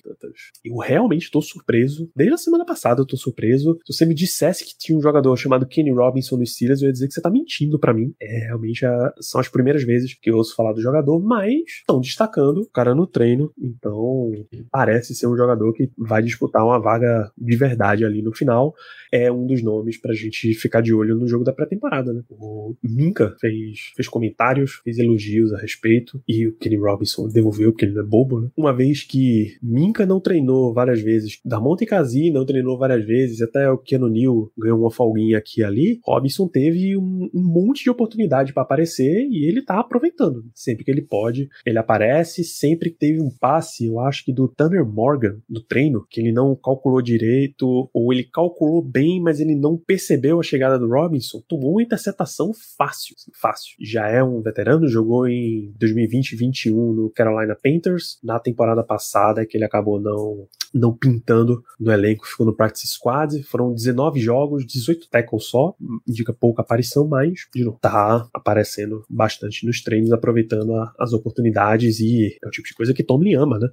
[0.64, 2.10] Eu realmente tô surpreso.
[2.16, 3.80] Desde a semana passada eu tô surpreso.
[3.86, 6.94] Se você me dissesse que tinha um jogador chamado Kenny Robinson no Steelers, eu ia
[6.94, 8.14] dizer que você tá mentindo para mim.
[8.22, 12.00] É, realmente a, são as primeiras vezes que eu ouço falar do jogador, mas estão
[12.00, 14.32] destacando o cara no treino, então
[14.72, 18.74] parece ser um jogador que vai disputar uma vaga de verdade ali no final.
[19.12, 22.22] É um dos nomes pra gente ficar de olho no jogo da pré-temporada, né?
[22.30, 27.86] O Minka fez, fez comentários, fez elogios a respeito, e o Kenny Robinson devolveu, porque
[27.86, 28.50] ele não é bobo, né?
[28.56, 33.70] Uma vez que Minka não treinou várias vezes, Damonte Kazi não treinou várias vezes, até
[33.70, 37.90] o Keanu Neal ganhou uma folguinha aqui e ali, Robinson teve um, um monte de
[37.90, 40.46] oportunidade para aparecer e ele tá aproveitando.
[40.54, 42.44] Sempre que ele pode, ele aparece.
[42.44, 46.56] Sempre teve um passe, eu acho que do Tanner Morgan, do treino, que ele não
[46.56, 51.74] calculou direito, ou ele calculou bem, mas ele não percebeu a chegada do Robinson, tomou
[51.74, 53.16] uma interceptação fácil.
[53.18, 53.76] Assim, fácil.
[53.80, 58.20] Já é um veterano, jogou em 2020 e 2021 no Carolina Panthers.
[58.24, 63.42] Na temporada passada, que ele acabou não não pintando no elenco, ficou no practice squad.
[63.44, 65.76] Foram 19 jogos, 18 tackles só,
[66.08, 72.00] indica pouca aparição, mas de novo, tá aparecendo bastante nos treinos, aproveitando a, as oportunidades
[72.00, 73.68] e é o tipo de coisa que Tomlin ama, né?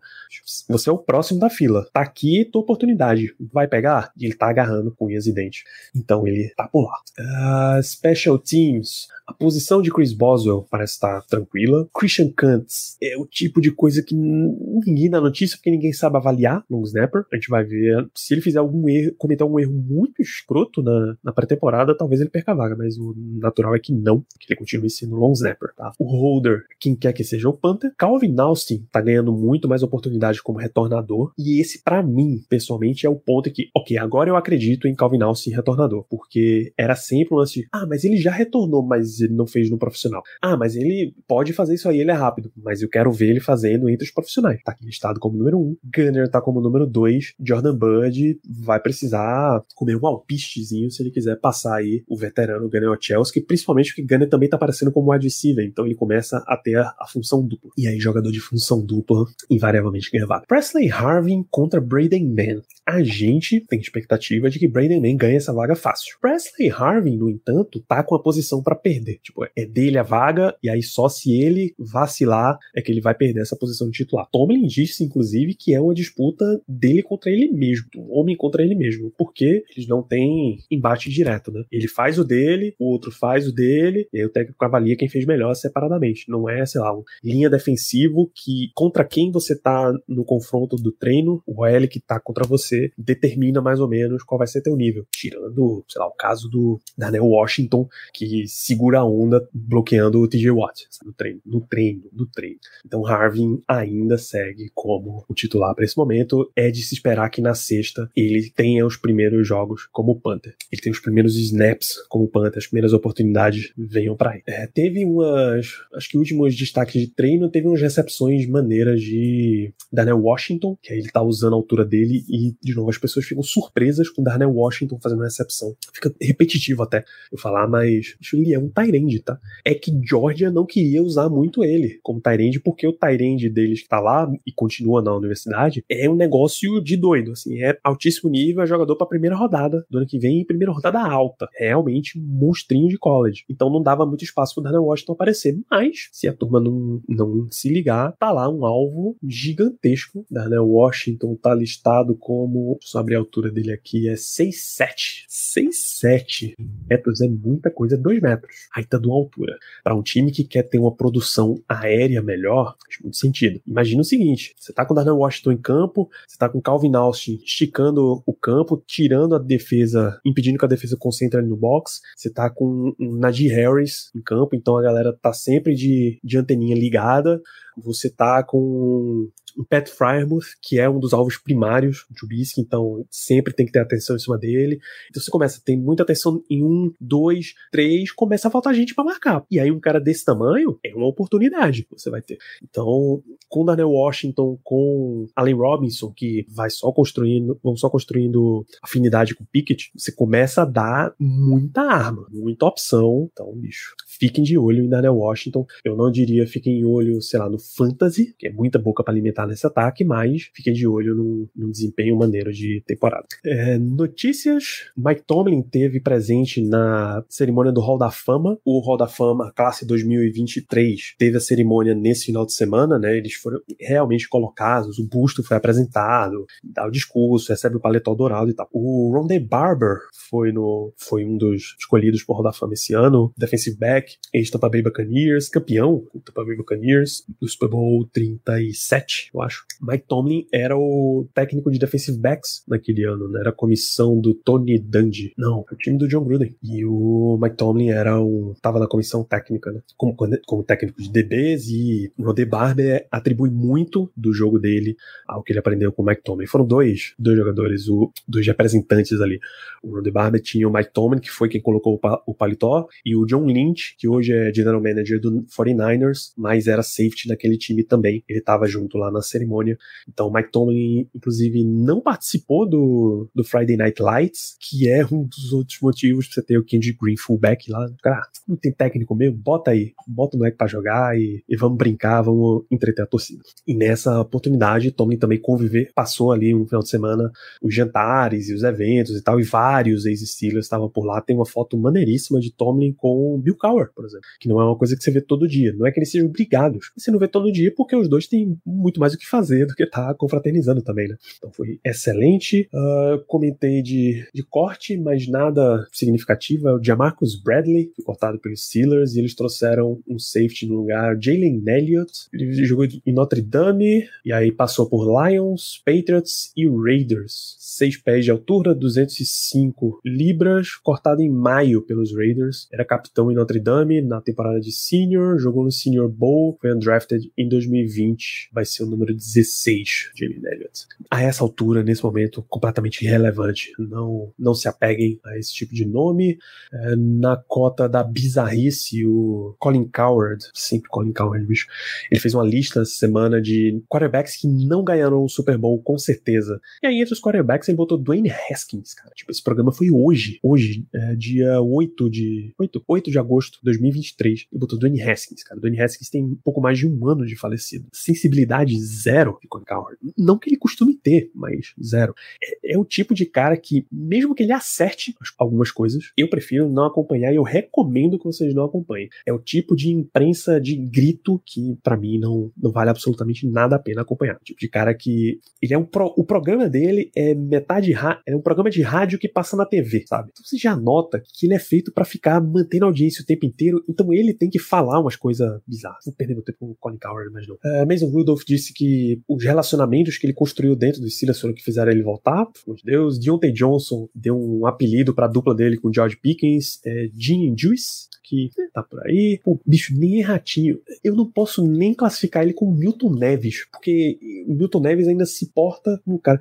[0.69, 4.13] Você é o próximo da fila, tá aqui tua oportunidade, vai pegar?
[4.19, 5.65] Ele tá agarrando com unhas e dentes.
[5.95, 6.99] Então ele tá por lá.
[7.19, 11.89] Uh, special Teams, a posição de Chris Boswell parece estar tranquila.
[11.93, 16.65] Christian Kantz é o tipo de coisa que ninguém dá notícia porque ninguém sabe avaliar
[16.71, 17.25] long snapper.
[17.33, 21.17] A gente vai ver se ele fizer algum erro, cometer algum erro muito escroto na,
[21.25, 24.59] na pré-temporada, talvez ele perca a vaga, mas o natural é que não, que ele
[24.59, 25.93] continue sendo long snapper, tá?
[25.99, 27.93] O holder, quem quer que seja o Panther.
[27.97, 33.11] Calvin Austin tá ganhando muito mais oportunidade como retornador e esse para mim, pessoalmente, é
[33.11, 37.39] o ponto que, ok, agora eu acredito em Calvin Austin retornador, porque era sempre um
[37.39, 40.23] lance de, ah, mas ele já retornou, mas ele não fez no profissional.
[40.43, 42.53] Ah, mas ele pode fazer isso aí, ele é rápido.
[42.57, 44.61] Mas eu quero ver ele fazendo entre os profissionais.
[44.63, 45.63] Tá aqui listado como número 1.
[45.63, 45.77] Um.
[45.95, 47.35] Gunner tá como número 2.
[47.41, 52.91] Jordan Bud vai precisar comer um alpistezinho se ele quiser passar aí o veterano Gunner
[52.91, 56.79] Ochelski, principalmente porque Gunner também tá aparecendo como wide receiver, então ele começa a ter
[56.79, 57.71] a, a função dupla.
[57.77, 60.47] E aí, jogador de função dupla, invariavelmente vaga.
[60.47, 62.63] Presley Harvin contra Braden Mann.
[62.87, 64.06] A gente tem expectativa
[64.51, 66.17] de que Braden Mann ganhe essa vaga fácil.
[66.21, 69.19] Presley Harvin, no entanto, tá com a posição para perder.
[69.23, 73.15] Tipo, é dele a vaga, e aí só se ele vacilar é que ele vai
[73.15, 74.29] perder essa posição de titular.
[74.31, 78.75] Tomlin disse, inclusive, que é uma disputa dele contra ele mesmo, um homem contra ele
[78.75, 81.65] mesmo, porque eles não têm embate direto, né?
[81.71, 85.09] Ele faz o dele, o outro faz o dele, e aí o técnico avalia quem
[85.09, 86.29] fez melhor separadamente.
[86.29, 90.93] Não é, sei lá, um linha defensivo que contra quem você tá no confronto do
[90.93, 93.96] treino, o L que tá contra você determina mais ou menos
[94.27, 95.07] qual vai ser teu nível.
[95.11, 100.51] Tirando, sei lá, o caso do Daniel Washington, que segura a onda bloqueando o TJ
[100.51, 102.59] Watt no treino, no treino, no treino.
[102.85, 106.51] Então Harvin ainda segue como o titular para esse momento.
[106.55, 110.55] É de se esperar que na sexta ele tenha os primeiros jogos como Panther.
[110.73, 114.43] Ele tem os primeiros snaps como Panther, as primeiras oportunidades venham para ele.
[114.47, 120.21] É, teve umas, acho que últimos destaques de treino, teve umas recepções maneiras de Darnell
[120.21, 123.43] Washington, que aí ele tá usando a altura dele e, de novo, as pessoas ficam
[123.43, 125.75] surpresas com Darnell Washington fazendo recepção.
[125.93, 129.39] Fica repetitivo até eu falar, mas ele é um Tyrande, tá?
[129.65, 133.89] É que Georgia não queria usar muito ele como Tyrande, porque o Tyrande deles que
[133.89, 138.63] tá lá e continua na universidade é um negócio de doido, assim, é altíssimo nível,
[138.63, 141.49] é jogador pra primeira rodada do ano que vem, primeira rodada alta.
[141.59, 143.45] É realmente monstrinho de college.
[143.49, 147.51] Então não dava muito espaço pro Darnell Washington aparecer, mas se a turma não, não
[147.51, 150.25] se ligar, tá lá um alvo gigantesco.
[150.31, 155.27] Darnell Washington tá listado como, deixa eu abrir a altura dele aqui, é 6'7".
[155.29, 156.55] 6'7
[156.89, 158.55] metros é muita coisa, 2 metros.
[158.75, 159.57] Aí tá de uma altura.
[159.85, 163.61] Para um time que quer ter uma produção aérea melhor, faz muito sentido.
[163.67, 166.63] Imagina o seguinte: você tá com o Darnell Washington em campo, você tá com o
[166.63, 171.57] Calvin Austin esticando o campo, tirando a defesa, impedindo que a defesa concentre ali no
[171.57, 172.01] box.
[172.17, 176.39] Você tá com o Najee Harris em campo, então a galera tá sempre de, de
[176.39, 177.41] anteninha ligada
[177.77, 183.05] você tá com o Pat Frymouth, que é um dos alvos primários do Trubisky, então
[183.11, 184.79] sempre tem que ter atenção em cima dele.
[185.09, 188.95] Então você começa a ter muita atenção em um, dois, três, começa a faltar gente
[188.95, 189.45] para marcar.
[189.51, 192.39] E aí um cara desse tamanho é uma oportunidade que você vai ter.
[192.63, 199.35] Então, com Daniel Washington, com Allen Robinson, que vai só construindo, vão só construindo afinidade
[199.35, 203.29] com Pickett, você começa a dar muita arma, muita opção.
[203.33, 205.65] Então, bicho, fiquem de olho em Daniel Washington.
[205.85, 209.13] Eu não diria fiquem de olho, sei lá, no Fantasy, que é muita boca para
[209.13, 213.27] alimentar nesse ataque, mas fiquem de olho num, num desempenho maneiro de temporada.
[213.45, 218.59] É, notícias: Mike Tomlin teve presente na cerimônia do Hall da Fama.
[218.65, 223.17] O Hall da Fama, classe 2023, teve a cerimônia nesse final de semana, né?
[223.17, 228.51] Eles foram realmente colocados, o busto foi apresentado, dá o discurso, recebe o paletó dourado
[228.51, 228.69] e tal.
[228.73, 233.77] O Rondé Barber foi, no, foi um dos escolhidos por Hall Fama esse ano, defensive
[233.77, 239.65] back, ex-Tampa Bay Buccaneers, campeão do Tampa Bay Buccaneers, do Super Bowl 37, eu acho.
[239.81, 243.41] Mike Tomlin era o técnico de defensive backs naquele ano, né?
[243.41, 245.33] Era a comissão do Tony Dungy.
[245.37, 246.57] Não, é o time do John Gruden.
[246.63, 249.81] E o Mike Tomlin era um, tava na comissão técnica, né?
[249.97, 255.43] Como, como técnico de DBs e o Rode Barber atribui muito do jogo dele ao
[255.43, 256.47] que ele aprendeu com o Mike Tomlin.
[256.47, 259.41] Foram dois, dois jogadores, o, dois representantes ali.
[259.83, 262.87] O Rode Barber tinha o Mike Tomlin, que foi quem colocou o, pa, o paletó,
[263.05, 267.59] e o John Lynch, que hoje é general manager do 49ers, mas era safety naquele
[267.59, 268.23] time também.
[268.29, 269.77] Ele estava junto lá na cerimônia.
[270.09, 275.53] Então, Mike Tomlin, inclusive, não participou do, do Friday Night Lights, que é um dos
[275.53, 277.89] outros motivos pra você ter o Kenji Green fullback lá.
[278.03, 279.37] Cara, não tem técnico mesmo?
[279.37, 283.43] Bota aí, bota o moleque pra jogar e, e vamos brincar, vamos entreter a torcida.
[283.67, 287.31] E nessa oportunidade, Tomlin também conviver, passou ali um final de semana
[287.63, 291.21] os jantares e os eventos e tal, e vários ex-Steelers estavam por lá.
[291.21, 294.77] Tem uma foto maneiríssima de Tomlin com Bill Cowher, por exemplo, que não é uma
[294.77, 295.75] coisa que você vê todo dia.
[295.77, 296.91] Não é que eles sejam obrigados.
[296.97, 299.75] Você não vê todo dia porque os dois têm muito mais o que fazer do
[299.75, 301.17] que estar tá confraternizando também, né?
[301.39, 302.69] Então foi excelente.
[302.73, 306.69] Uh, comentei de, de corte, mas nada significativo.
[306.69, 311.63] O Jamarcus Bradley, foi cortado pelos Steelers, e eles trouxeram um safety no lugar, Jalen
[311.67, 312.29] Elliott.
[312.33, 317.57] Ele jogou em Notre Dame, e aí passou por Lions, Patriots e Raiders.
[317.59, 322.67] 6 pés de altura, 205 libras, cortado em maio pelos Raiders.
[322.73, 327.31] Era capitão em Notre Dame na temporada de senior, jogou no Senior Bowl, foi undrafted
[327.37, 330.87] em 2020, vai ser o número 16 de Jalen Elliott.
[331.11, 333.73] A essa altura, nesse momento, completamente irrelevante.
[333.79, 336.39] Não, não se apeguem a esse tipo de nome.
[336.73, 341.67] É, na cota da bizarrice, o Colin Coward, sempre Colin Coward, bicho,
[342.11, 346.61] ele fez uma lista semana de quarterbacks que não ganharam o Super Bowl, com certeza.
[346.83, 349.11] E aí, entre os quarterbacks, ele botou Dwayne Haskins, cara.
[349.15, 350.39] Tipo, esse programa foi hoje.
[350.43, 352.53] Hoje, é, dia 8 de.
[352.59, 354.47] 8, 8 de agosto de 2023.
[354.53, 355.61] Ele botou Dwayne Haskins, cara.
[355.61, 357.87] Dwayne Haskins tem um pouco mais de um ano de falecido.
[357.93, 359.99] Sensibilidade zero de Colin Coward.
[360.17, 362.15] Não que ele costume ter, mas zero.
[362.43, 366.69] É, é o tipo de cara que, mesmo que ele acerte algumas coisas, eu prefiro
[366.69, 369.09] não acompanhar e eu recomendo que vocês não acompanhem.
[369.27, 373.77] É o tipo de imprensa de grito que, para mim, não, não vale absolutamente nada
[373.77, 374.37] a pena acompanhar.
[374.37, 375.41] O tipo de cara que.
[375.61, 377.93] Ele é um pro, o programa dele é metade
[378.27, 380.31] é um programa de rádio que passa na TV, sabe?
[380.33, 383.83] Então você já nota que ele é feito para ficar mantendo audiência o tempo inteiro,
[383.89, 386.05] então ele tem que falar umas coisas bizarras.
[386.05, 387.57] Vou perder meu tempo com o Colin Coward, mas não.
[387.57, 391.63] Uh, Mason Rudolph disse que os relacionamentos que ele construiu dentro do Steelers foram que
[391.63, 393.19] fizeram ele voltar, meu Deus.
[393.19, 398.51] Deontay Johnson deu um apelido pra dupla dele com George Pickens, é, Gene Juice, que
[398.73, 399.41] tá por aí.
[399.43, 400.81] Pô, bicho, nem é ratinho.
[401.03, 406.01] Eu não posso nem classificar ele como Milton Neves, porque Milton Neves ainda se porta
[406.05, 406.41] como cara.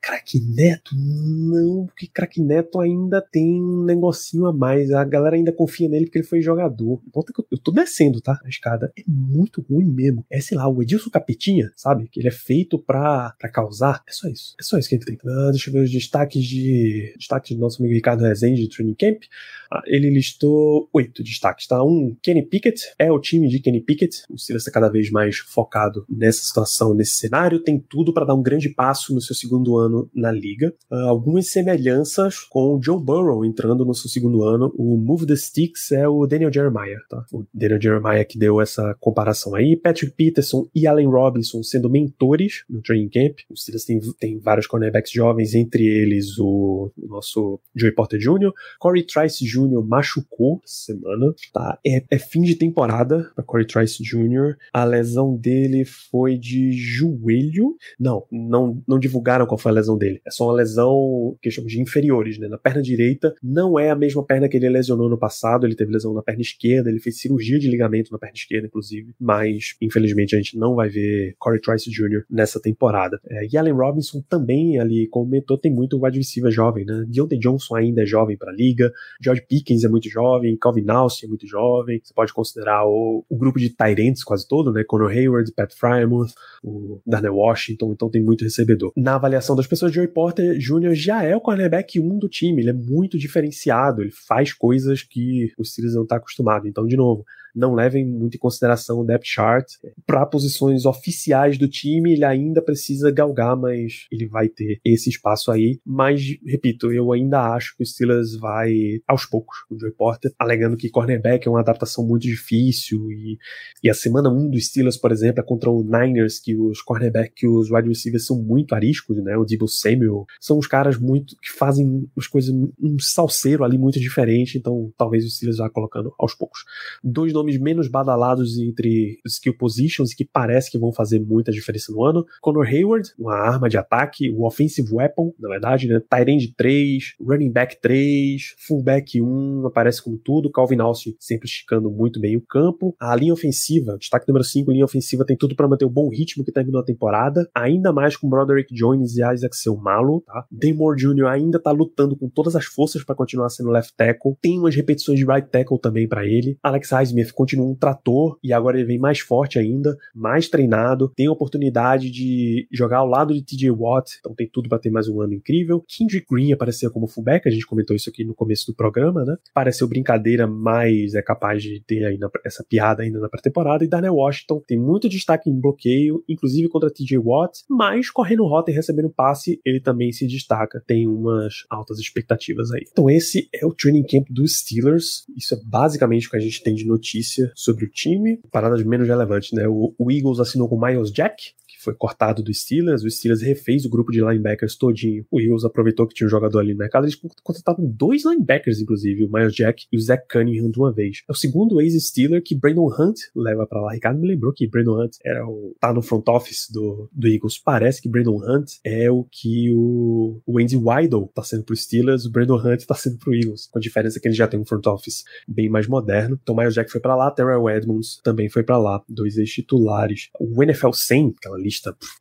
[0.00, 4.90] Crack Neto, não, porque Crack Neto ainda tem um negocinho a mais.
[4.90, 7.00] A galera ainda confia nele porque ele foi jogador.
[7.12, 8.38] Ponto que eu, eu tô descendo, tá?
[8.44, 10.24] A escada é muito ruim mesmo.
[10.30, 12.08] É, sei lá, o Edilson Capetinha, sabe?
[12.08, 14.02] Que ele é feito pra, pra causar.
[14.08, 14.54] É só isso.
[14.58, 15.18] É só isso que ele tem.
[15.26, 17.14] Ah, deixa eu ver os destaques de.
[17.16, 19.22] Destaques do nosso amigo Ricardo Rezende de Training Camp.
[19.70, 21.82] Ah, ele listou oito destaques, tá?
[21.82, 22.80] Um, Kenny Pickett.
[22.98, 24.22] É o time de Kenny Pickett.
[24.30, 27.62] O Steelers está cada vez mais focado nessa situação, nesse cenário.
[27.62, 30.72] Tem tudo para dar um grande passo no seu segundo ano ano na liga.
[30.90, 34.72] Uh, algumas semelhanças com o Joe Burrow entrando no seu segundo ano.
[34.76, 37.24] O Move the Sticks é o Daniel Jeremiah, tá?
[37.32, 39.76] O Daniel Jeremiah que deu essa comparação aí.
[39.76, 43.38] Patrick Peterson e Allen Robinson sendo mentores no training camp.
[43.50, 48.52] Os Steelers têm, têm vários cornerbacks jovens, entre eles o, o nosso Joey Porter Jr.
[48.78, 49.82] Corey Trice Jr.
[49.84, 51.78] machucou essa semana, tá?
[51.86, 54.56] É, é fim de temporada para Corey Trice Jr.
[54.72, 57.76] A lesão dele foi de joelho.
[57.98, 60.20] Não, não, não divulgaram qual foi a lesão dele.
[60.26, 62.48] É só uma lesão que chamamos de inferiores, né?
[62.48, 65.92] Na perna direita, não é a mesma perna que ele lesionou no passado, ele teve
[65.92, 70.34] lesão na perna esquerda, ele fez cirurgia de ligamento na perna esquerda, inclusive, mas infelizmente
[70.34, 72.24] a gente não vai ver Corey Trice Jr.
[72.30, 73.20] nessa temporada.
[73.28, 77.04] É, e Allen Robinson também ali, como mentor, tem muito wide receiver jovem, né?
[77.08, 81.26] Deontay Johnson ainda é jovem para a liga, George Pickens é muito jovem, Calvin Austin
[81.26, 84.84] é muito jovem, você pode considerar o, o grupo de Tyrants quase todo, né?
[84.84, 86.32] Conor Hayward, Pat Frymouth,
[86.62, 88.92] o Darnell Washington, então tem muito recebedor.
[88.96, 90.94] Na avaliação das pessoas, Joey Porter Jr.
[90.94, 95.52] já é o cornerback 1 do time, ele é muito diferenciado, ele faz coisas que
[95.58, 96.68] os Steelers não estão tá acostumados.
[96.68, 97.24] Então, de novo,
[97.54, 99.66] não levem muito em consideração o depth chart.
[100.06, 105.50] Para posições oficiais do time, ele ainda precisa galgar, mas ele vai ter esse espaço
[105.50, 105.80] aí.
[105.84, 109.58] Mas, repito, eu ainda acho que o Steelers vai aos poucos.
[109.70, 113.38] O Joey Porter alegando que cornerback é uma adaptação muito difícil e,
[113.82, 117.46] e a semana 1 do Steelers, por exemplo, é contra o Niners, que os cornerback,
[117.46, 119.36] os wide receivers são muito ariscos, né?
[119.36, 123.98] O Debo Samuel são os caras muito que fazem as coisas um salseiro ali muito
[123.98, 126.64] diferente, então talvez o Steelers vá colocando aos poucos.
[127.02, 132.04] Dois nomes menos badalados entre skill positions que parece que vão fazer muita diferença no
[132.04, 132.26] ano.
[132.40, 136.00] Conor Hayward, uma arma de ataque, o offensive weapon, na verdade, né?
[136.00, 140.50] Tyrande 3, running back 3, fullback 1, aparece com tudo.
[140.50, 142.94] Calvin Austin sempre esticando muito bem o campo.
[143.00, 146.44] A linha ofensiva, destaque número 5, linha ofensiva tem tudo para manter o bom ritmo
[146.44, 150.44] que terminou a temporada, ainda mais com Broderick Jones e Isaac Seumalo, tá?
[150.50, 151.26] Damore Jr.
[151.26, 154.36] ainda tá lutando com todas as forças para continuar sendo left tackle.
[154.40, 156.58] Tem umas repetições de right tackle também para ele.
[156.62, 161.26] Alex Highsmith continua um trator e agora ele vem mais forte ainda, mais treinado, tem
[161.26, 165.08] a oportunidade de jogar ao lado de TJ Watt, então tem tudo para ter mais
[165.08, 165.84] um ano incrível.
[165.88, 169.36] Kendrick Green apareceu como fullback, a gente comentou isso aqui no começo do programa, né?
[169.54, 173.84] Pareceu brincadeira, mas é capaz de ter aí essa piada ainda na pré-temporada.
[173.84, 178.70] E Daniel Washington tem muito destaque em bloqueio, inclusive contra TJ Watt, mas correndo rota
[178.70, 180.82] e recebendo passe, ele também se destaca.
[180.86, 182.84] Tem umas altas expectativas aí.
[182.90, 185.24] Então esse é o training camp dos Steelers.
[185.36, 187.17] Isso é basicamente o que a gente tem de notícia
[187.54, 188.40] sobre o time.
[188.50, 189.66] Paradas menos relevantes, né?
[189.66, 193.90] O, o Eagles assinou com Miles Jack, foi cortado do Steelers, o Steelers refez o
[193.90, 195.24] grupo de linebackers todinho.
[195.30, 199.24] O Eagles aproveitou que tinha um jogador ali no mercado, eles contrataram dois linebackers, inclusive,
[199.24, 201.22] o Miles Jack e o Zach Cunningham de uma vez.
[201.28, 203.92] É o segundo ex-Steeler que Brandon Hunt leva para lá.
[203.92, 207.58] Ricardo me lembrou que Brandon Hunt era o tá no front office do, do Eagles.
[207.58, 212.24] Parece que Brandon Hunt é o que o, o Andy Weidel tá sendo pro Steelers,
[212.24, 213.68] o Brandon Hunt tá sendo pro Eagles.
[213.70, 216.38] Com a diferença que ele já tem um front office bem mais moderno.
[216.42, 220.28] Então Miles Jack foi para lá, Terrell Edmonds também foi para lá, dois ex-titulares.
[220.38, 221.68] O NFL 100, aquela lista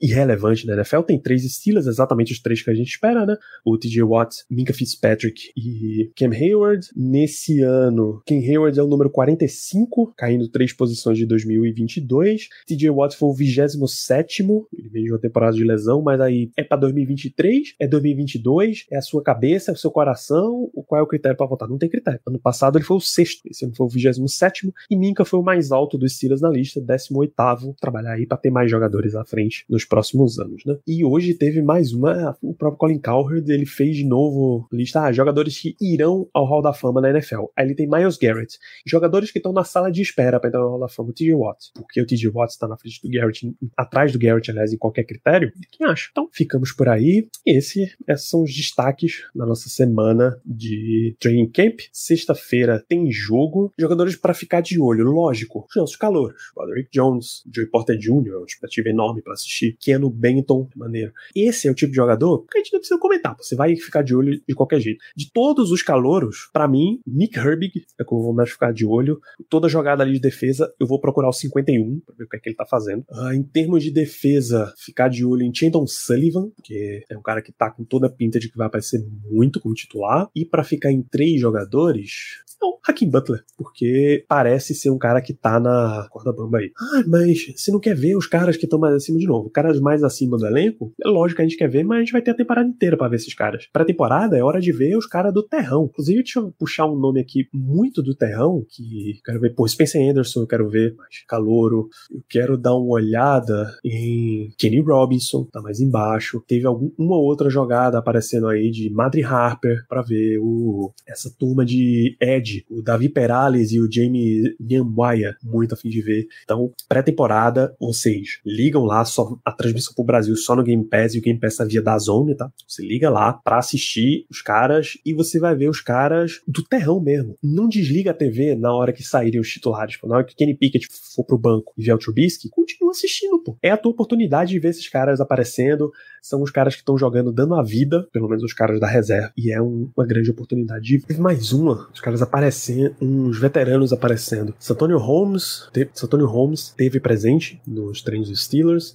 [0.01, 1.01] irrelevante da NFL.
[1.01, 3.35] Tem três Steelers, exatamente os três que a gente espera, né?
[3.65, 6.87] O TJ Watt, Minka Fitzpatrick e Cam Hayward.
[6.95, 12.49] Nesse ano, Cam Hayward é o número 45, caindo três posições de 2022.
[12.67, 14.43] TJ Watt foi o 27,
[14.77, 18.97] ele veio de uma temporada de lesão, mas aí é para 2023, é 2022, é
[18.97, 21.67] a sua cabeça, é o seu coração, qual é o critério para votar?
[21.67, 22.19] Não tem critério.
[22.25, 25.43] Ano passado ele foi o sexto, esse ano foi o 27 e Minka foi o
[25.43, 27.33] mais alto dos Steelers na lista, 18
[27.79, 29.36] trabalhar aí para ter mais jogadores à frente
[29.69, 30.77] nos próximos anos, né?
[30.87, 35.11] E hoje teve mais uma, o próprio Colin Cowherd, ele fez de novo lista, ah,
[35.11, 37.45] jogadores que irão ao Hall da Fama na NFL.
[37.55, 40.69] Aí ele tem Miles Garrett, jogadores que estão na sala de espera para entrar no
[40.69, 43.55] Hall da Fama, o TJ Watt, porque o TJ Watt está na frente do Garrett,
[43.75, 46.09] atrás do Garrett, aliás, em qualquer critério, quem acha?
[46.11, 47.27] Então, ficamos por aí.
[47.45, 51.79] Esse, esses são os destaques da nossa semana de training camp.
[51.91, 57.97] Sexta-feira tem jogo, jogadores para ficar de olho, lógico, os calouros, Roderick Jones, Joey Porter
[57.97, 61.11] Jr., uma expectativa enorme para assistir Keanu Benton, maneiro.
[61.35, 64.01] Esse é o tipo de jogador que a gente não precisa comentar, você vai ficar
[64.01, 65.03] de olho de qualquer jeito.
[65.15, 68.85] De todos os calouros, para mim, Nick Herbig é que eu vou mais ficar de
[68.85, 69.19] olho.
[69.49, 72.39] Toda jogada ali de defesa, eu vou procurar o 51 pra ver o que é
[72.39, 73.03] que ele tá fazendo.
[73.11, 77.41] Uh, em termos de defesa, ficar de olho em Chandon Sullivan, que é um cara
[77.41, 80.29] que tá com toda a pinta de que vai aparecer muito como titular.
[80.33, 85.33] E para ficar em três jogadores, não, Hakim Butler, porque parece ser um cara que
[85.33, 86.71] tá na corda bamba aí.
[86.77, 89.49] Ah, mas você não quer ver os caras que estão mais acima de novo?
[89.49, 90.93] Caras mais acima do elenco?
[91.03, 92.97] É lógico que a gente quer ver, mas a gente vai ter a temporada inteira
[92.97, 93.67] para ver esses caras.
[93.71, 95.85] Pra temporada é hora de ver os caras do terrão.
[95.85, 100.09] Inclusive, deixa eu puxar um nome aqui muito do terrão, que quero ver, pô, Spencer
[100.09, 101.89] Anderson, eu quero ver, mas Calouro.
[102.11, 106.43] Eu quero dar uma olhada em Kenny Robinson, tá mais embaixo.
[106.47, 112.15] Teve alguma outra jogada aparecendo aí de Madre Harper para ver o essa turma de
[112.21, 116.27] Ed o Davi Perales e o Jamie de Nyamwaya, muito afim de ver.
[116.43, 121.19] Então, pré-temporada, vocês ligam lá, só a transmissão pro Brasil só no Game Pass e
[121.19, 122.51] o Game Pass tá via da Zone, tá?
[122.67, 126.99] Você liga lá pra assistir os caras e você vai ver os caras do terrão
[127.01, 127.35] mesmo.
[127.43, 130.07] Não desliga a TV na hora que saírem os titulares, pô.
[130.07, 133.57] Na hora que Kenny Pickett for pro banco e ver o Trubisky, continua assistindo, pô.
[133.61, 135.91] É a tua oportunidade de ver esses caras aparecendo.
[136.21, 139.31] São os caras que estão jogando dando a vida, pelo menos os caras da reserva.
[139.37, 140.99] E é um, uma grande oportunidade.
[140.99, 144.53] Teve mais uma, os caras aparecendo, uns veteranos aparecendo.
[144.59, 148.93] Santonio Holmes, Santonio Holmes teve presente nos treinos dos Steelers.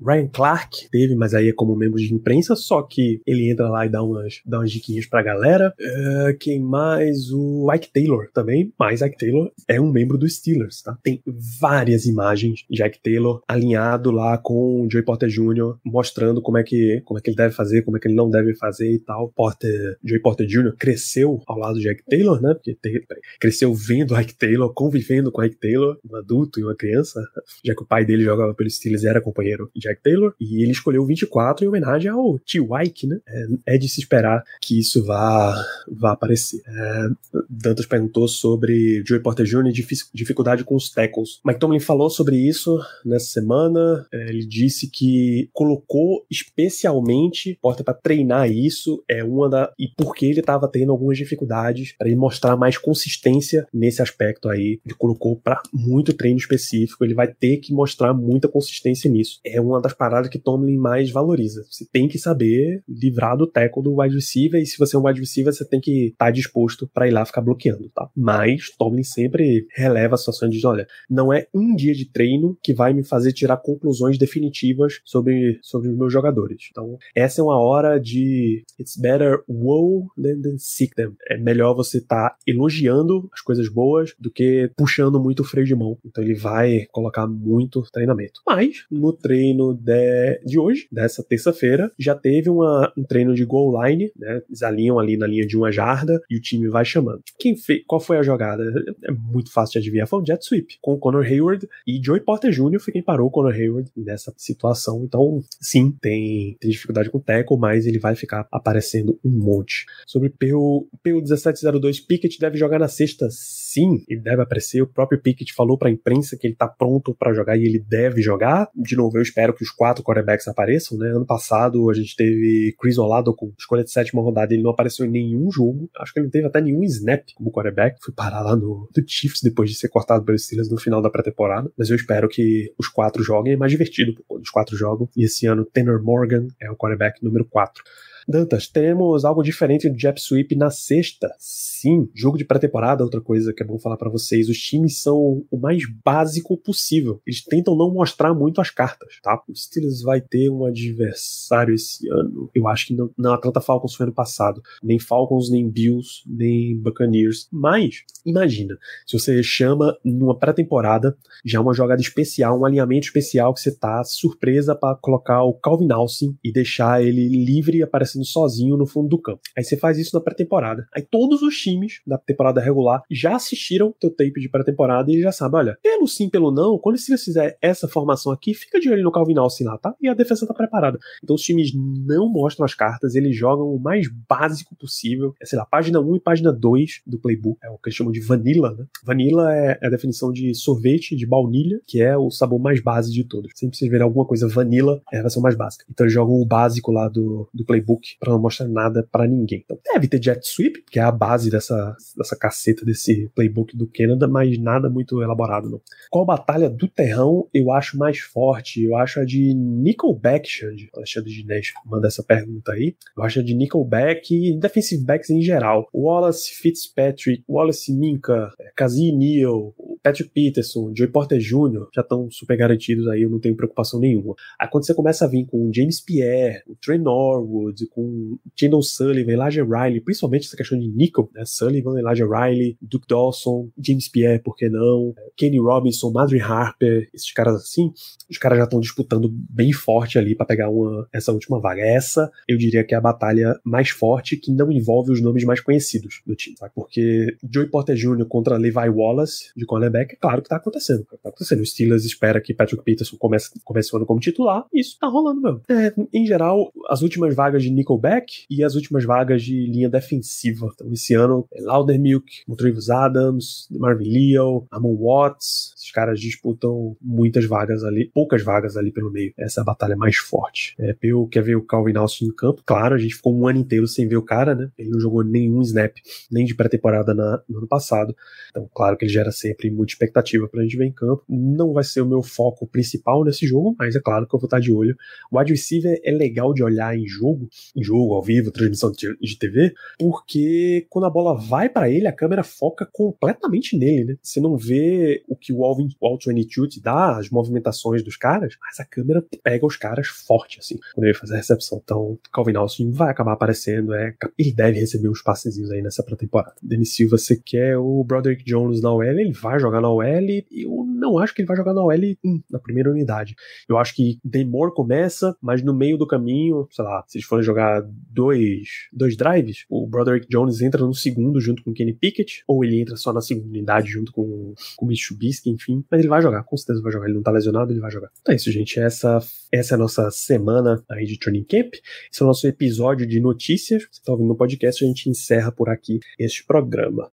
[0.00, 3.86] Ryan Clark teve, mas aí é como membro de imprensa, só que ele entra lá
[3.86, 5.74] e dá umas, dá umas diquinhas pra galera.
[5.80, 7.30] Uh, quem mais?
[7.32, 10.98] O Ike Taylor também, mas Ike Taylor é um membro dos Steelers, tá?
[11.02, 11.22] Tem
[11.60, 16.62] várias imagens de Ike Taylor alinhado lá com o Joey Porter Jr., mostrando como é
[16.62, 18.98] que, como é que ele deve fazer, como é que ele não deve fazer e
[18.98, 19.32] tal.
[19.34, 20.74] Porter, Joey Porter Jr.
[20.78, 22.54] cresceu ao lado de Ike Taylor, né?
[22.54, 23.06] Porque te,
[23.40, 27.20] cresceu vendo Ike Taylor, convivendo com Ike Taylor, um adulto e uma criança,
[27.64, 30.72] já que o pai dele jogava pelos Steelers e era companheiro Jack Taylor, e ele
[30.72, 32.60] escolheu 24 em homenagem ao T.
[32.60, 33.20] White, né?
[33.26, 36.62] É, é, de se esperar que isso vá, vá aparecer.
[36.66, 37.08] É,
[37.48, 39.68] Dantas perguntou sobre Joey Porter Jr.
[39.68, 41.40] e dificuldade com os tackles.
[41.44, 44.06] Mike Tomlin falou sobre isso nessa semana.
[44.12, 49.72] É, ele disse que colocou especialmente Porter para treinar isso, é uma da.
[49.78, 54.80] e porque ele estava tendo algumas dificuldades para ele mostrar mais consistência nesse aspecto aí.
[54.84, 59.40] Ele colocou para muito treino específico, ele vai ter que mostrar muita consistência nisso.
[59.44, 61.64] É uma uma das paradas que Tomlin mais valoriza.
[61.70, 65.06] Você tem que saber livrar do tackle do wide receiver, e se você é um
[65.06, 68.08] wide receiver, você tem que estar tá disposto para ir lá ficar bloqueando, tá?
[68.16, 72.56] Mas Tomlin sempre releva a situação e diz: olha, não é um dia de treino
[72.62, 76.68] que vai me fazer tirar conclusões definitivas sobre, sobre os meus jogadores.
[76.70, 81.12] Então, essa é uma hora de it's better wow than, than sick them.
[81.28, 85.66] É melhor você estar tá elogiando as coisas boas do que puxando muito o freio
[85.66, 85.98] de mão.
[86.04, 88.40] Então ele vai colocar muito treinamento.
[88.46, 93.44] Mas no treino treino de, de hoje, dessa terça-feira, já teve uma, um treino de
[93.44, 94.42] goal line, né?
[94.48, 97.22] Eles alinham ali na linha de uma jarda e o time vai chamando.
[97.38, 98.64] Quem fez, qual foi a jogada?
[99.04, 102.50] É muito fácil de adivinhar, foi um jet sweep com Conor Hayward e Joey Porter
[102.50, 102.80] Jr.
[102.80, 105.04] foi quem parou o Conor Hayward nessa situação.
[105.04, 109.86] Então, sim, tem, tem dificuldade com o tackle, mas ele vai ficar aparecendo um monte.
[110.06, 113.28] Sobre PU, PU 1702, Pickett deve jogar na sexta?
[113.74, 114.80] Sim, ele deve aparecer.
[114.82, 117.80] O próprio Pickett falou para a imprensa que ele tá pronto para jogar e ele
[117.80, 118.68] deve jogar.
[118.72, 121.08] De novo, eu espero que os quatro quarterbacks apareçam, né?
[121.08, 125.04] Ano passado a gente teve Chris Olado com escolha de sétima rodada, ele não apareceu
[125.04, 125.90] em nenhum jogo.
[125.98, 127.98] Acho que ele não teve até nenhum snap como quarterback.
[128.00, 131.10] Foi parar lá no, no Chiefs depois de ser cortado pelos Steelers no final da
[131.10, 131.68] pré-temporada.
[131.76, 133.54] Mas eu espero que os quatro joguem.
[133.54, 135.08] É mais divertido quando os quatro jogam.
[135.16, 137.82] E esse ano, Tanner Morgan é o quarterback número 4.
[138.26, 141.30] Dantas, teremos algo diferente do Jap Sweep na sexta.
[141.38, 144.48] Sim, jogo de pré-temporada, outra coisa que é bom falar para vocês.
[144.48, 147.20] Os times são o mais básico possível.
[147.26, 149.42] Eles tentam não mostrar muito as cartas, tá?
[149.48, 152.50] O Steelers vai ter um adversário esse ano.
[152.54, 154.62] Eu acho que não, não Atlanta Falcons foi ano passado.
[154.82, 157.48] Nem Falcons, nem Bills, nem Buccaneers.
[157.52, 163.60] Mas, imagina, se você chama numa pré-temporada já uma jogada especial, um alinhamento especial que
[163.60, 168.86] você tá surpresa para colocar o Calvin Austin e deixar ele livre aparecendo sozinho no
[168.86, 169.40] fundo do campo.
[169.56, 170.86] Aí você faz isso na pré-temporada.
[170.94, 175.32] Aí todos os times da temporada regular já assistiram teu tape de pré-temporada e já
[175.32, 179.02] sabem, olha, pelo sim, pelo não, quando você fizer essa formação aqui, fica de olho
[179.02, 179.94] no Calvin Austin lá, tá?
[180.00, 180.98] E a defesa tá preparada.
[181.22, 185.34] Então os times não mostram as cartas, eles jogam o mais básico possível.
[185.40, 187.58] É, sei lá, página 1 e página 2 do playbook.
[187.62, 188.86] É o que eles chamam de vanilla, né?
[189.02, 193.12] Vanilla é, é a definição de sorvete de baunilha, que é o sabor mais base
[193.12, 193.50] de todos.
[193.54, 195.84] Sempre vocês verem alguma coisa vanilla, é a versão mais básica.
[195.90, 199.62] Então eles jogam o básico lá do, do playbook para não mostrar nada para ninguém.
[199.64, 203.86] Então deve ter jet sweep, que é a base dessa, dessa caceta desse playbook do
[203.86, 205.80] Canada, mas nada muito elaborado não.
[206.10, 208.82] Qual batalha do terrão eu acho mais forte?
[208.82, 210.88] Eu acho a de Nickelback, Xande.
[210.94, 212.96] Alexandre Ginés manda essa pergunta aí.
[213.16, 215.88] Eu acho a de Nickelback e defensive backs em geral.
[215.94, 219.74] Wallace Fitzpatrick, Wallace Minka, Kazi Neal,
[220.04, 221.88] Patrick Peterson, Joey Porter Jr.
[221.94, 224.34] já estão super garantidos aí, eu não tenho preocupação nenhuma.
[224.60, 229.32] Aí quando você começa a vir com James Pierre, o Trey Norwood, com Kendall Sullivan,
[229.32, 231.42] Elijah Riley, principalmente essa questão de nickel, né?
[231.46, 235.14] Sullivan, Elijah Riley, Duke Dawson, James Pierre, por que não?
[235.38, 237.90] Kenny Robinson, Madry Harper, esses caras assim,
[238.30, 241.82] os caras já estão disputando bem forte ali para pegar uma, essa última vaga.
[241.82, 245.60] Essa, eu diria que é a batalha mais forte que não envolve os nomes mais
[245.60, 246.72] conhecidos do time, sabe?
[246.74, 248.26] Porque Joey Porter Jr.
[248.26, 251.04] contra Levi Wallace, de cornerback, quarterback, é claro que tá acontecendo.
[251.22, 251.60] Tá acontecendo.
[251.60, 255.06] O Steelers espera que Patrick Peterson comece, comece o ano como titular, e isso tá
[255.06, 255.62] rolando mesmo.
[255.68, 260.68] É, em geral, as últimas vagas de nickelback e as últimas vagas de linha defensiva.
[260.74, 262.26] Então, esse ano, é Laudermilk,
[262.56, 268.90] Travis Adams, Marvin Leo, Amon Watts, esses caras disputam muitas vagas ali, poucas vagas ali
[268.90, 269.34] pelo meio.
[269.38, 270.74] Essa é a batalha mais forte.
[270.78, 272.62] É, Peu quer ver o Calvin Austin em campo.
[272.64, 274.70] Claro, a gente ficou um ano inteiro sem ver o cara, né?
[274.78, 275.94] Ele não jogou nenhum snap,
[276.30, 278.16] nem de pré-temporada no ano passado.
[278.50, 281.22] Então, claro que ele gera sempre muita expectativa pra gente ver em campo.
[281.28, 284.46] Não vai ser o meu foco principal nesse jogo, mas é claro que eu vou
[284.46, 284.96] estar de olho.
[285.30, 289.38] O wide receiver é legal de olhar em jogo, em jogo, ao vivo, transmissão de
[289.38, 294.16] TV, porque quando a bola vai para ele, a câmera foca completamente nele, né?
[294.22, 295.62] Você não vê o que o
[296.00, 300.58] o All-22 te dá, as movimentações dos caras, mas a câmera pega os caras forte,
[300.58, 301.80] assim, quando ele faz a recepção.
[301.82, 306.54] Então, Calvin Austin vai acabar aparecendo, é, ele deve receber uns passezinhos aí nessa pré-temporada.
[306.62, 310.44] Denis Silva, você quer o Broderick Jones na OL, ele vai jogar na OL, e
[310.64, 311.94] eu não acho que ele vai jogar na OL
[312.24, 313.34] hum, na primeira unidade.
[313.68, 317.44] Eu acho que Demore começa, mas no meio do caminho, sei lá, se eles forem
[317.44, 322.64] jogar dois, dois drives, o Broderick Jones entra no segundo junto com Kenny Pickett, ou
[322.64, 325.84] ele entra só na segunda unidade junto com, com o Mitsubishi, enfim.
[325.90, 327.06] Mas ele vai jogar, com certeza vai jogar.
[327.06, 328.10] Ele não tá lesionado, ele vai jogar.
[328.20, 328.78] Então é isso, gente.
[328.78, 329.18] Essa,
[329.52, 331.74] essa é a nossa semana aí de Training Camp.
[331.74, 333.86] Esse é o nosso episódio de notícias.
[333.90, 337.10] Você tá ouvindo no podcast, a gente encerra por aqui este programa.